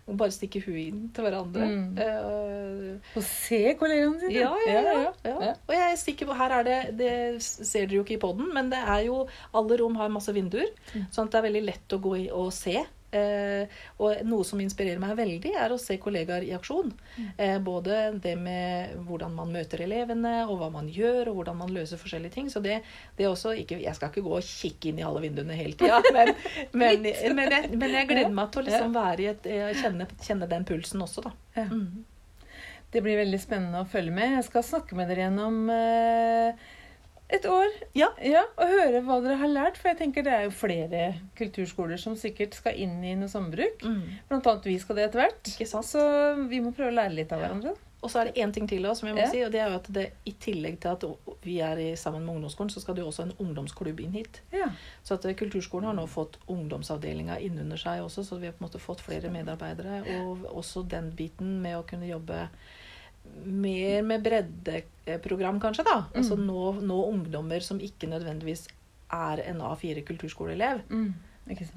bare 0.06 0.34
stikke 0.34 0.62
huet 0.66 0.84
inn 0.84 1.04
til 1.16 1.26
hverandre. 1.26 1.68
Mm. 1.72 1.98
Uh, 1.98 3.18
og 3.18 3.26
se 3.26 3.62
kollegaene 3.80 4.22
sine. 4.22 4.36
ja, 4.38 4.52
ja, 4.68 4.82
ja, 4.86 4.96
ja. 5.26 5.36
ja. 5.48 5.54
Og 5.68 5.76
jeg 5.76 5.86
er 5.88 6.00
sikker 6.04 6.30
på, 6.30 6.38
her 6.38 6.58
er 6.60 6.68
det 6.68 6.80
Det 7.00 7.14
ser 7.42 7.88
dere 7.88 8.00
jo 8.00 8.06
ikke 8.06 8.18
i 8.20 8.22
poden, 8.22 8.52
men 8.54 8.70
det 8.74 8.82
er 8.82 9.06
jo 9.08 9.24
Alle 9.58 9.78
rom 9.82 9.98
har 10.00 10.14
masse 10.14 10.34
vinduer, 10.36 10.70
sånn 11.10 11.28
at 11.28 11.34
det 11.34 11.42
er 11.42 11.48
veldig 11.50 11.68
lett 11.70 11.96
å 11.98 12.02
gå 12.04 12.18
i 12.24 12.28
og 12.36 12.52
se. 12.56 12.78
Eh, 13.12 13.80
og 14.00 14.21
noe 14.28 14.47
som 14.47 14.62
inspirerer 14.63 15.02
meg 15.02 15.17
veldig, 15.19 15.54
er 15.60 15.74
å 15.74 15.80
se 15.82 15.97
kollegaer 16.02 16.45
i 16.47 16.54
aksjon. 16.56 16.93
Eh, 17.36 17.58
både 17.63 18.04
det 18.24 18.38
med 18.39 18.95
hvordan 19.08 19.36
man 19.36 19.52
møter 19.52 19.84
elevene, 19.86 20.36
og 20.47 20.62
hva 20.62 20.71
man 20.74 20.88
gjør, 20.91 21.32
og 21.32 21.41
hvordan 21.41 21.60
man 21.63 21.74
løser 21.76 22.00
forskjellige 22.02 22.36
ting. 22.38 22.52
Så 22.54 22.63
det, 22.63 22.80
det 23.17 23.28
er 23.28 23.34
også 23.34 23.56
ikke 23.60 23.82
Jeg 23.82 23.95
skal 23.97 24.12
ikke 24.12 24.24
gå 24.26 24.38
og 24.38 24.47
kikke 24.47 24.91
inn 24.91 25.02
i 25.02 25.08
alle 25.08 25.24
vinduene 25.24 25.58
hele 25.58 25.78
tida, 25.80 26.00
men, 26.15 26.34
men, 26.71 27.10
men, 27.36 27.58
jeg, 27.58 27.74
men 27.76 27.97
jeg 28.00 28.10
gleder 28.12 28.36
meg 28.36 28.52
til 28.54 28.63
å 28.63 28.67
liksom 28.69 28.95
være 28.95 29.26
i 29.26 29.30
et 29.32 29.52
kjenne, 29.82 30.08
kjenne 30.21 30.50
den 30.52 30.67
pulsen 30.67 31.04
også, 31.04 31.28
da. 31.28 31.36
Ja. 31.58 31.67
Mm. 31.67 32.06
Det 32.91 33.00
blir 33.00 33.21
veldig 33.21 33.39
spennende 33.39 33.82
å 33.84 33.88
følge 33.88 34.12
med. 34.12 34.34
Jeg 34.36 34.47
skal 34.50 34.65
snakke 34.67 34.97
med 35.00 35.08
dere 35.08 35.24
gjennom 35.24 35.69
eh, 35.71 36.71
et 37.32 37.46
år. 37.48 37.70
Ja. 37.96 38.10
Og 38.58 38.67
høre 38.74 39.02
hva 39.08 39.20
dere 39.24 39.38
har 39.41 39.52
lært. 39.52 39.78
For 39.80 39.91
jeg 39.91 40.00
tenker 40.02 40.26
det 40.28 40.34
er 40.36 40.48
jo 40.50 40.56
flere 40.56 41.04
kulturskoler 41.39 42.00
som 42.02 42.17
sikkert 42.20 42.58
skal 42.58 42.76
inn 42.76 42.98
i 43.08 43.15
noe 43.20 43.32
sambruk. 43.32 43.86
Mm. 43.88 44.02
Blant 44.30 44.50
annet 44.52 44.67
vi 44.67 44.80
skal 44.84 45.00
det 45.00 45.10
etter 45.10 45.24
hvert. 45.26 45.54
Så 45.88 46.04
vi 46.52 46.60
må 46.63 46.74
prøve 46.76 46.91
å 46.91 47.00
lære 47.00 47.15
litt 47.22 47.32
av 47.36 47.39
hverandre. 47.44 47.76
Og 48.02 48.10
så 48.10 48.17
er 48.24 48.32
det 48.32 48.41
én 48.41 48.50
ting 48.50 48.65
til 48.65 48.82
også, 48.89 49.04
som 49.04 49.08
jeg 49.12 49.15
må 49.15 49.22
Ja. 49.22 49.30
si, 49.30 49.41
og 49.46 49.52
det 49.54 49.60
er 49.62 49.67
jo 49.70 49.76
at 49.78 49.88
det 49.94 50.06
i 50.26 50.32
tillegg 50.41 50.80
til 50.82 50.89
at 50.89 51.04
vi 51.46 51.60
er 51.62 51.78
i, 51.78 51.91
sammen 51.96 52.24
med 52.26 52.34
ungdomsskolen, 52.34 52.72
så 52.74 52.82
skal 52.82 52.96
det 52.98 53.04
jo 53.04 53.12
også 53.12 53.28
en 53.28 53.34
ungdomsklubb 53.46 54.00
inn 54.02 54.15
hit. 54.17 54.39
Ja. 54.52 54.72
Så 55.06 55.20
at 55.20 55.26
eh, 55.30 55.36
Kulturskolen 55.38 55.86
har 55.86 55.94
nå 55.94 56.08
fått 56.10 56.39
ungdomsavdelinga 56.50 57.38
innunder 57.46 57.78
seg 57.78 58.02
også, 58.02 58.24
så 58.26 58.39
vi 58.41 58.48
har 58.50 58.54
på 58.58 58.63
en 58.65 58.70
måte 58.72 58.82
fått 58.82 59.04
flere 59.06 59.30
medarbeidere. 59.30 60.02
Og 60.17 60.48
også 60.50 60.82
den 60.89 61.12
biten 61.13 61.60
med 61.62 61.78
å 61.78 61.86
kunne 61.86 62.10
jobbe 62.10 62.48
mer 63.46 64.02
med 64.04 64.24
breddeprogram, 64.24 65.60
kanskje. 65.63 65.84
da. 65.88 65.98
Altså 66.15 66.36
nå, 66.39 66.82
nå 66.82 67.00
ungdommer 67.10 67.60
som 67.65 67.80
ikke 67.80 68.10
nødvendigvis 68.12 68.67
er 69.12 69.41
en 69.50 69.60
A4 69.65 70.04
kulturskoleelev. 70.08 70.84
Mm. 70.89 71.13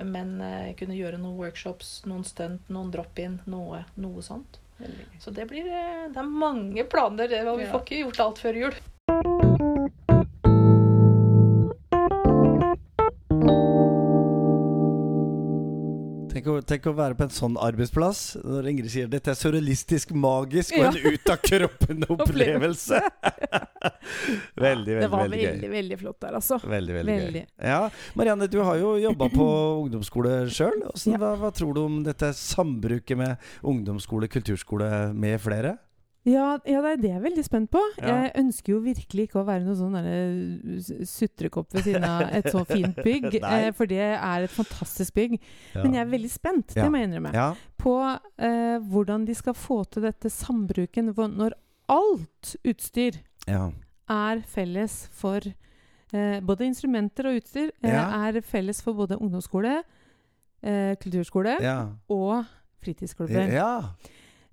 Men 0.04 0.34
uh, 0.40 0.72
kunne 0.78 0.94
gjøre 0.98 1.18
noen 1.18 1.38
workshops, 1.40 2.02
noen 2.06 2.24
stunt, 2.24 2.68
noen 2.70 2.90
drop-in, 2.94 3.40
noe, 3.50 3.84
noe 3.96 4.22
sånt. 4.22 4.60
Så 5.22 5.30
det 5.30 5.46
blir 5.48 5.68
eh, 5.70 6.08
Det 6.12 6.18
er 6.18 6.26
mange 6.28 6.82
planer, 6.90 7.30
og 7.48 7.58
vi 7.60 7.64
Ja. 7.64 7.70
får 7.72 7.84
ikke 7.86 8.00
gjort 8.02 8.20
alt 8.24 8.40
før 8.42 8.58
jul. 8.58 8.74
Tenk 16.44 16.52
å, 16.52 16.62
tenk 16.68 16.86
å 16.90 16.92
være 16.92 17.16
på 17.16 17.24
en 17.24 17.30
sånn 17.32 17.54
arbeidsplass 17.56 18.18
når 18.44 18.66
Ingrid 18.68 18.90
sier 18.92 19.06
dette 19.08 19.32
er 19.32 19.36
surrealistisk, 19.38 20.10
magisk 20.12 20.74
og 20.76 20.82
Ja. 20.82 20.90
en 20.90 21.14
ut 21.14 21.30
av 21.32 21.38
kroppen-opplevelse. 21.40 22.98
veldig, 24.60 24.60
veldig, 24.60 24.98
Det 25.00 25.08
var 25.08 25.22
veldig 25.24 25.38
gøy. 25.40 25.46
veldig, 25.54 25.70
veldig 25.72 25.98
flott 26.02 26.18
der, 26.20 26.36
altså. 26.36 26.58
Veldig, 26.60 26.94
veldig, 26.98 27.14
Veldig. 27.22 27.44
gøy. 27.46 27.70
Ja, 27.70 27.80
Marianne, 28.20 28.50
du 28.52 28.58
har 28.60 28.76
jo 28.76 28.92
jobba 29.00 29.30
på 29.32 29.46
ungdomsskole 29.86 30.34
sjøl. 30.52 30.76
Ja. 30.84 31.16
Hva, 31.22 31.32
hva 31.40 31.52
tror 31.56 31.72
du 31.78 31.80
om 31.86 31.96
dette 32.04 32.34
sambruket 32.36 33.16
med 33.24 33.48
ungdomsskole, 33.64 34.28
kulturskole 34.28 34.90
med 35.16 35.40
flere? 35.40 35.78
Ja, 36.24 36.54
ja, 36.64 36.80
det 36.80 36.90
er 36.90 37.00
det 37.02 37.08
jeg 37.10 37.18
er 37.18 37.24
veldig 37.26 37.42
spent 37.44 37.68
på. 37.72 37.80
Ja. 38.00 38.14
Jeg 38.24 38.30
ønsker 38.40 38.72
jo 38.72 38.78
virkelig 38.80 39.26
ikke 39.26 39.42
å 39.42 39.44
være 39.44 39.64
noen 39.66 39.76
sånn 39.76 41.04
sutrekopp 41.04 41.74
ved 41.76 41.84
siden 41.84 42.06
av 42.08 42.22
et 42.32 42.48
så 42.48 42.62
fint 42.64 42.96
bygg, 43.06 43.26
eh, 43.42 43.66
for 43.76 43.90
det 43.90 44.00
er 44.16 44.46
et 44.46 44.54
fantastisk 44.54 45.12
bygg. 45.18 45.34
Men 45.76 45.98
jeg 45.98 46.00
er 46.00 46.08
veldig 46.14 46.30
spent, 46.32 46.72
Ja. 46.72 46.86
det 46.86 46.92
må 46.94 47.02
jeg 47.02 47.10
innrømme, 47.10 47.34
Ja, 47.36 47.50
på 47.76 47.96
eh, 48.40 48.78
hvordan 48.88 49.26
de 49.28 49.36
skal 49.36 49.52
få 49.58 49.82
til 49.92 50.06
dette 50.08 50.32
sambruken 50.32 51.12
når 51.12 51.58
alt 51.92 52.54
utstyr 52.64 53.20
ja. 53.46 53.66
er 54.08 54.40
felles 54.48 55.02
for 55.12 55.44
eh, 55.44 56.40
Både 56.40 56.64
instrumenter 56.64 57.28
og 57.28 57.42
utstyr 57.42 57.68
eh, 57.82 57.92
Ja. 57.92 58.08
er 58.30 58.40
felles 58.40 58.80
for 58.80 58.96
både 58.96 59.20
ungdomsskole, 59.20 59.82
eh, 60.64 60.96
kulturskole 60.96 61.58
ja. 61.60 61.78
og 62.08 62.46
fritidsklubber. 62.80 63.52
ja. 63.52 63.92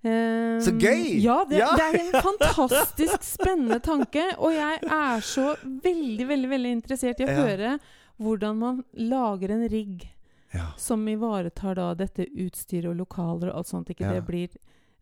Så 0.04 0.72
gøy! 0.82 1.20
Ja, 1.22 1.44
det, 1.50 1.60
Ja! 1.60 1.72
det 1.78 1.88
er 1.88 2.00
en 2.02 2.22
fantastisk 2.30 3.24
spennende 3.24 3.80
tanke. 3.86 4.24
Og 4.40 4.54
jeg 4.56 4.80
er 4.88 5.22
så 5.22 5.52
veldig, 5.64 6.28
veldig 6.28 6.50
veldig 6.50 6.72
interessert 6.78 7.22
i 7.22 7.28
å 7.28 7.30
Ja. 7.30 7.44
høre 7.46 7.76
hvordan 8.22 8.58
man 8.58 8.84
lager 8.94 9.52
en 9.52 9.68
rigg 9.70 10.08
ja. 10.54 10.72
som 10.78 11.06
ivaretar 11.08 11.76
da 11.76 11.94
dette 11.98 12.26
utstyret 12.30 12.90
og 12.92 12.98
lokaler 12.98 13.50
og 13.52 13.62
alt 13.62 13.68
sånt. 13.72 13.90
Ikke 13.94 14.10
det 14.14 14.26
blir 14.28 14.50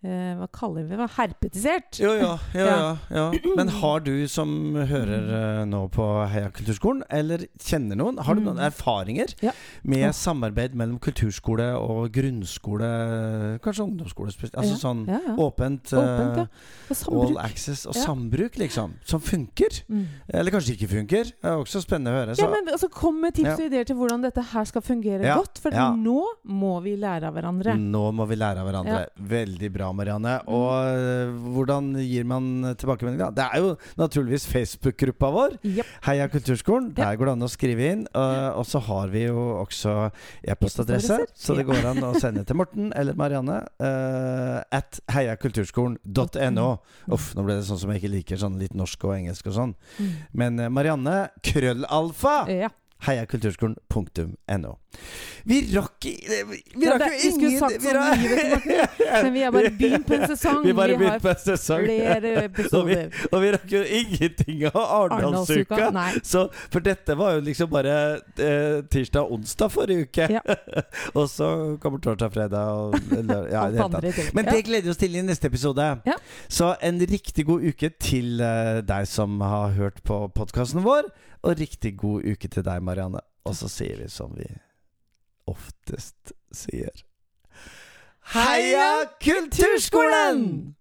Hva 0.01 0.45
kaller 0.55 0.85
vi 0.87 0.95
det? 0.95 1.07
Herpetisert? 1.17 1.97
Jo, 1.99 2.13
ja, 2.15 2.29
ja, 2.55 2.97
ja. 3.11 3.25
Men 3.59 3.67
har 3.81 3.99
du 4.05 4.13
som 4.31 4.53
hører 4.87 5.25
eh, 5.39 5.65
nå 5.67 5.81
på 5.91 6.05
Heia 6.31 6.47
kulturskolen, 6.55 7.01
eller 7.11 7.43
kjenner 7.59 7.99
noen, 7.99 8.21
har 8.23 8.35
du 8.35 8.41
noen 8.45 8.55
Mm. 8.59 8.65
erfaringer 8.69 9.33
med 9.83 10.15
samarbeid 10.15 10.73
mellom 10.79 10.99
kulturskole 11.03 11.67
og 11.77 12.09
grunnskole, 12.15 12.87
kanskje 13.63 13.83
ungdomsskole? 13.85 14.31
Altså 14.53 14.77
sånn 14.79 15.03
åpent, 15.39 15.91
Åpent, 15.93 16.39
eh, 16.45 16.95
sambruk. 16.95 17.27
all 17.29 17.37
access 17.43 17.85
og 17.85 17.95
sambruk, 17.95 18.57
liksom. 18.59 18.95
Som 19.05 19.21
funker. 19.21 19.81
Mm. 19.89 20.05
Eller 20.33 20.51
kanskje 20.55 20.75
ikke 20.77 20.89
funker. 20.95 21.23
Det 21.35 21.43
er 21.51 21.59
også 21.59 21.81
spennende 21.83 22.13
å 22.15 22.19
høre. 22.21 22.35
Så. 22.39 22.43
Ja, 22.47 22.49
men 22.55 22.67
altså, 22.73 22.89
Kom 22.99 23.19
med 23.21 23.35
tips 23.37 23.59
og 23.59 23.67
ideer 23.69 23.85
til 23.87 23.95
hvordan 23.99 24.23
dette 24.25 24.41
her 24.51 24.65
skal 24.65 24.81
fungere 24.81 25.35
godt. 25.35 25.59
For 25.61 25.71
nå 25.71 26.23
må 26.47 26.73
vi 26.83 26.95
lære 26.99 27.27
av 27.29 27.35
hverandre. 27.37 27.75
Nå 27.79 28.05
må 28.15 28.25
vi 28.27 28.35
lære 28.39 28.59
av 28.63 28.67
hverandre. 28.67 29.05
Veldig 29.19 29.71
bra, 29.73 29.88
Marianne. 29.95 30.35
Og 30.51 30.69
eh, 30.89 31.33
hvordan 31.55 31.91
gir 32.03 32.27
man 32.29 32.73
tilbakemelding, 32.79 33.21
da? 33.21 33.29
Det 33.35 33.47
er 33.47 33.63
jo 33.63 33.73
naturligvis 33.99 34.47
Facebook-gruppa 34.49 35.31
vår. 35.35 35.57
Yep. 35.63 35.93
Heia 36.07 36.29
Kulturskolen. 36.31 36.91
Der 36.97 37.19
går 37.19 37.31
det 37.31 37.35
an 37.37 37.47
å 37.47 37.51
skrive 37.51 37.91
inn. 37.93 38.05
Og, 38.13 38.65
så 38.69 38.81
har 38.85 39.09
vi 39.13 39.25
jo 39.25 39.39
også 39.63 39.95
e-postadresse, 40.45 41.21
så 41.33 41.55
det 41.57 41.65
går 41.67 41.87
an 41.89 42.03
å 42.05 42.13
sende 42.21 42.43
til 42.47 42.59
Morten 42.59 42.91
eller 42.97 43.17
Marianne 43.17 43.61
uh, 43.81 44.59
at 44.75 44.99
heiakulturskolen.no. 45.13 46.67
Uff, 47.13 47.31
nå 47.35 47.45
ble 47.45 47.59
det 47.59 47.67
sånn 47.69 47.81
som 47.81 47.93
jeg 47.93 48.03
ikke 48.03 48.13
liker 48.15 48.41
sånn 48.41 48.59
litt 48.61 48.75
norsk 48.77 49.07
og 49.07 49.15
engelsk 49.17 49.49
og 49.49 49.57
sånn. 49.57 49.73
Mm. 49.97 50.11
Men 50.41 50.59
eh, 50.59 50.71
Marianne, 50.73 51.17
krøllalfa! 51.45 52.35
Ja. 52.51 52.71
heiakulturskolen.no. 53.07 54.75
Vi 55.49 55.59
rakk 55.73 56.05
Vi 56.05 56.87
rakk 56.89 57.03
jo 57.05 57.19
vi 57.23 57.29
skulle 57.31 57.59
sagt 57.59 57.81
så 57.81 57.93
vi 57.93 57.93
mye, 57.95 58.29
vet 58.29 58.43
du, 58.43 58.49
Martin. 58.51 59.05
Men 59.23 59.33
vi 59.33 59.43
har 59.43 59.53
bare 59.55 59.71
begynt 59.71 60.05
på 60.07 60.13
en 60.17 60.25
sesong. 60.33 60.59
Vi 60.65 60.73
bare 60.77 60.97
Vi 60.99 61.07
har 61.07 61.19
på 61.23 61.29
en 61.31 61.41
sesong. 61.43 61.85
flere 61.85 62.33
episoder. 62.49 63.15
Og 63.31 63.41
vi 63.43 63.51
rakk 63.55 63.73
jo 63.73 63.81
ingenting 63.99 64.65
av 64.69 64.77
Arendalsuka. 64.83 65.89
For 66.73 66.85
dette 66.85 67.17
var 67.17 67.37
jo 67.37 67.45
liksom 67.47 67.71
bare 67.71 67.95
eh, 68.19 68.83
tirsdag 68.91 69.23
og 69.23 69.39
onsdag 69.39 69.73
forrige 69.73 70.09
uke. 70.09 70.29
Ja. 70.37 70.43
og 71.15 71.29
så 71.31 71.49
kommer 71.81 72.03
torsdag, 72.03 72.33
fredag 72.35 72.83
og 72.83 72.99
eller, 73.15 73.47
ja, 73.53 73.65
det 73.73 73.83
andre. 73.87 74.13
Men 74.37 74.51
det 74.51 74.63
gleder 74.67 74.89
vi 74.89 74.93
oss 74.93 75.01
til 75.01 75.15
i 75.15 75.25
neste 75.25 75.49
episode. 75.49 75.89
Ja. 76.05 76.17
Så 76.51 76.73
en 76.85 77.01
riktig 77.09 77.47
god 77.49 77.65
uke 77.65 77.93
til 77.99 78.41
eh, 78.43 78.83
deg 78.85 79.07
som 79.09 79.39
har 79.41 79.73
hørt 79.79 80.03
på 80.05 80.27
podkasten 80.35 80.83
vår, 80.85 81.09
og 81.41 81.59
riktig 81.59 81.95
god 81.97 82.27
uke 82.27 82.51
til 82.51 82.65
deg, 82.67 82.83
Marianne. 82.83 83.23
Og 83.47 83.55
så 83.57 83.69
sier 83.71 84.03
vi 84.03 84.09
som 84.11 84.35
vi 84.37 84.45
oftest 85.49 86.35
sier 86.51 86.91
Heia 88.33 89.05
Kulturskolen! 89.23 90.75